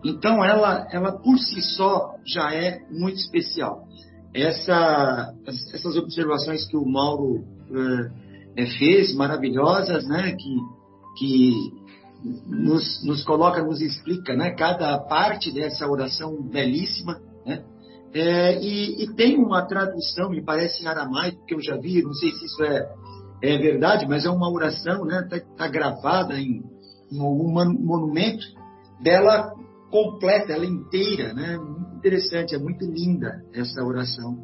[0.05, 3.87] Então, ela, ela por si só já é muito especial.
[4.35, 7.45] Essa, essas observações que o Mauro
[8.57, 10.33] é, fez, maravilhosas, né?
[10.33, 10.57] Que,
[11.19, 11.53] que
[12.47, 14.53] nos, nos coloca, nos explica, né?
[14.53, 17.63] Cada parte dessa oração belíssima, né?
[18.15, 22.13] É, e, e, tem uma tradução, me parece em aramaico, que eu já vi, não
[22.13, 22.87] sei se isso é
[23.43, 25.21] é verdade, mas é uma oração, né?
[25.25, 26.63] Está tá gravada em,
[27.11, 28.45] em algum monumento
[29.03, 29.53] dela
[29.91, 31.57] completa, ela inteira, né?
[31.59, 34.39] Muito interessante, é muito linda essa oração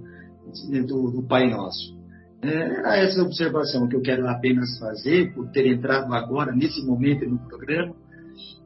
[0.87, 1.97] do, do Pai Nosso.
[2.43, 7.39] É, essa observação que eu quero apenas fazer por ter entrado agora, nesse momento no
[7.39, 7.95] programa.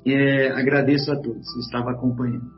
[0.05, 2.51] É, agradeço a todos que estavam acompanhando.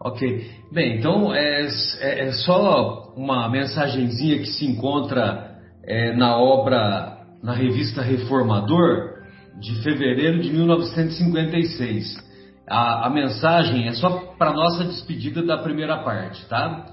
[0.00, 0.50] Ok.
[0.72, 1.66] Bem, então é,
[2.00, 5.53] é, é só uma mensagenzinha que se encontra
[5.86, 9.14] é, na obra, na revista Reformador,
[9.60, 12.22] de fevereiro de 1956.
[12.68, 16.86] A, a mensagem é só para nossa despedida da primeira parte, tá?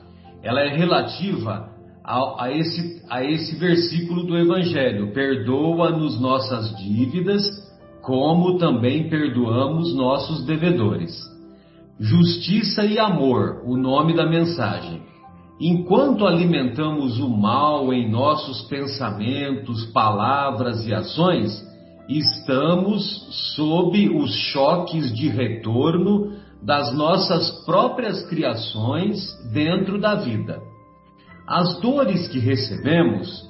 [0.43, 1.69] Ela é relativa
[2.03, 7.43] a, a, esse, a esse versículo do Evangelho: Perdoa-nos nossas dívidas,
[8.01, 11.17] como também perdoamos nossos devedores.
[11.99, 15.03] Justiça e amor, o nome da mensagem.
[15.64, 21.51] Enquanto alimentamos o mal em nossos pensamentos, palavras e ações,
[22.09, 26.32] estamos sob os choques de retorno
[26.64, 29.20] das nossas próprias criações
[29.53, 30.59] dentro da vida.
[31.47, 33.47] As dores que recebemos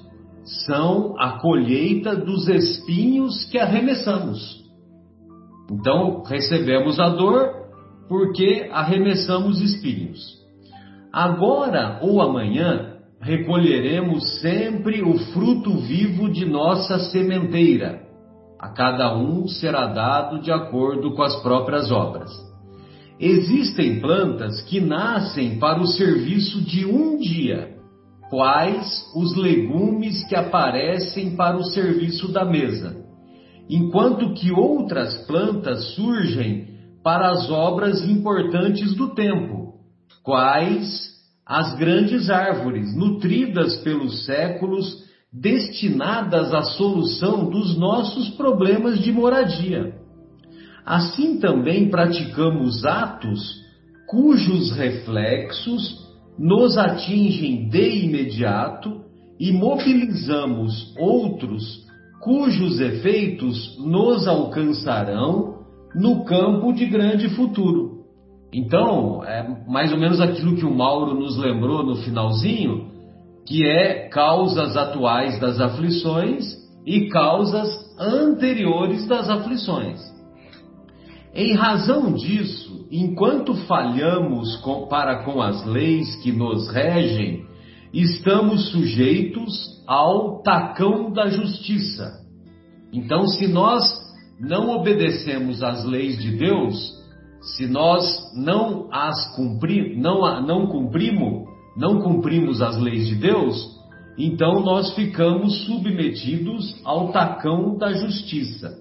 [0.65, 4.59] são a colheita dos espinhos que arremessamos.
[5.71, 7.53] Então, recebemos a dor
[8.09, 10.40] porque arremessamos espinhos.
[11.11, 18.01] Agora ou amanhã recolheremos sempre o fruto vivo de nossa sementeira.
[18.57, 22.31] A cada um será dado de acordo com as próprias obras.
[23.19, 27.75] Existem plantas que nascem para o serviço de um dia,
[28.29, 32.95] quais os legumes que aparecem para o serviço da mesa,
[33.69, 36.69] enquanto que outras plantas surgem
[37.03, 39.60] para as obras importantes do tempo
[40.23, 41.11] quais
[41.45, 45.03] as grandes árvores, nutridas pelos séculos,
[45.33, 49.95] destinadas à solução dos nossos problemas de moradia.
[50.85, 53.61] Assim também praticamos atos
[54.07, 56.01] cujos reflexos
[56.37, 59.01] nos atingem de imediato
[59.39, 61.85] e mobilizamos outros
[62.21, 65.61] cujos efeitos nos alcançarão
[65.95, 68.00] no campo de grande futuro.
[68.53, 72.91] Então, é mais ou menos aquilo que o Mauro nos lembrou no finalzinho,
[73.47, 76.43] que é causas atuais das aflições
[76.85, 79.99] e causas anteriores das aflições.
[81.33, 87.45] Em razão disso, enquanto falhamos com, para com as leis que nos regem,
[87.93, 92.19] estamos sujeitos ao tacão da justiça.
[92.91, 93.83] Então, se nós
[94.39, 97.00] não obedecemos às leis de Deus,
[97.41, 103.79] se nós não as cumprir, não, não cumprimos, não cumprimos as leis de Deus,
[104.17, 108.79] então nós ficamos submetidos ao tacão da justiça.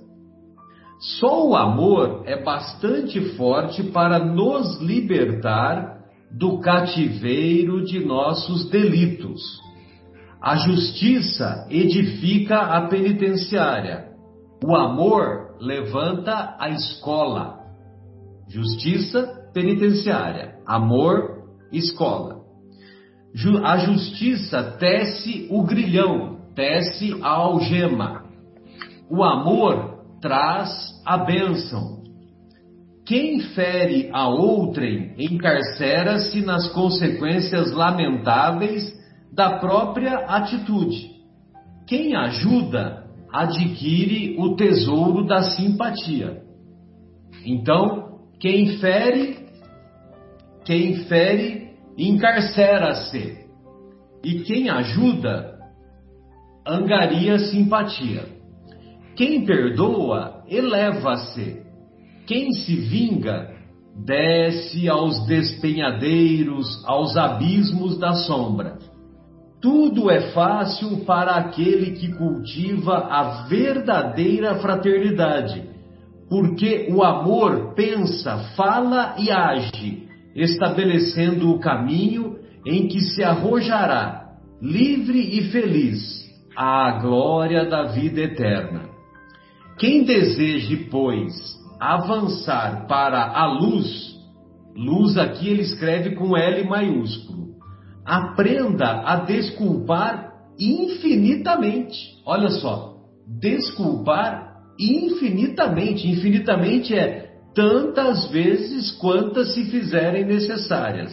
[1.19, 6.01] Só o amor é bastante forte para nos libertar
[6.31, 9.41] do cativeiro de nossos delitos.
[10.43, 14.11] A justiça edifica a penitenciária.
[14.63, 17.60] O amor levanta a escola.
[18.51, 20.57] Justiça penitenciária.
[20.67, 22.41] Amor, escola.
[23.63, 28.25] A justiça tece o grilhão, tece a algema.
[29.09, 30.69] O amor traz
[31.07, 32.01] a bênção.
[33.07, 38.93] Quem fere a outrem encarcera-se nas consequências lamentáveis
[39.33, 41.09] da própria atitude.
[41.87, 46.43] Quem ajuda adquire o tesouro da simpatia.
[47.47, 48.10] Então,
[48.41, 49.47] quem fere,
[50.65, 53.39] quem fere encarcera-se.
[54.25, 55.59] E quem ajuda
[56.67, 58.25] angaria simpatia.
[59.15, 61.63] Quem perdoa eleva-se.
[62.27, 63.51] Quem se vinga
[63.95, 68.79] desce aos despenhadeiros, aos abismos da sombra.
[69.61, 75.70] Tudo é fácil para aquele que cultiva a verdadeira fraternidade,
[76.31, 85.19] porque o amor pensa, fala e age, estabelecendo o caminho em que se arrojará, livre
[85.19, 86.01] e feliz,
[86.57, 88.89] à glória da vida eterna.
[89.77, 91.35] Quem deseje, pois,
[91.81, 94.15] avançar para a luz,
[94.77, 97.41] luz aqui ele escreve com L maiúsculo
[98.11, 101.97] aprenda a desculpar infinitamente.
[102.27, 102.97] Olha só,
[103.41, 104.50] desculpar
[104.81, 106.09] infinitamente.
[106.09, 111.13] Infinitamente é tantas vezes quantas se fizerem necessárias.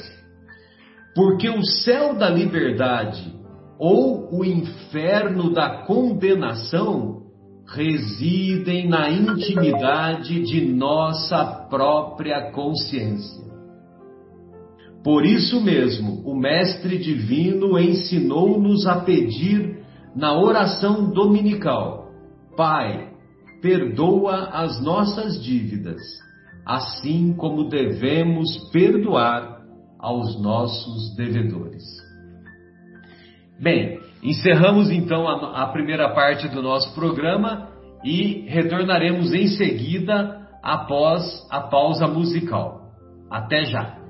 [1.13, 3.35] Porque o céu da liberdade
[3.79, 7.23] ou o inferno da condenação
[7.67, 13.45] residem na intimidade de nossa própria consciência.
[15.03, 19.79] Por isso mesmo, o Mestre Divino ensinou-nos a pedir
[20.15, 22.09] na oração dominical:
[22.55, 23.09] Pai,
[23.61, 26.01] perdoa as nossas dívidas,
[26.65, 29.61] assim como devemos perdoar
[29.99, 31.83] aos nossos devedores.
[33.59, 37.69] Bem, encerramos então a, a primeira parte do nosso programa
[38.03, 42.91] e retornaremos em seguida após a pausa musical.
[43.29, 44.06] Até já!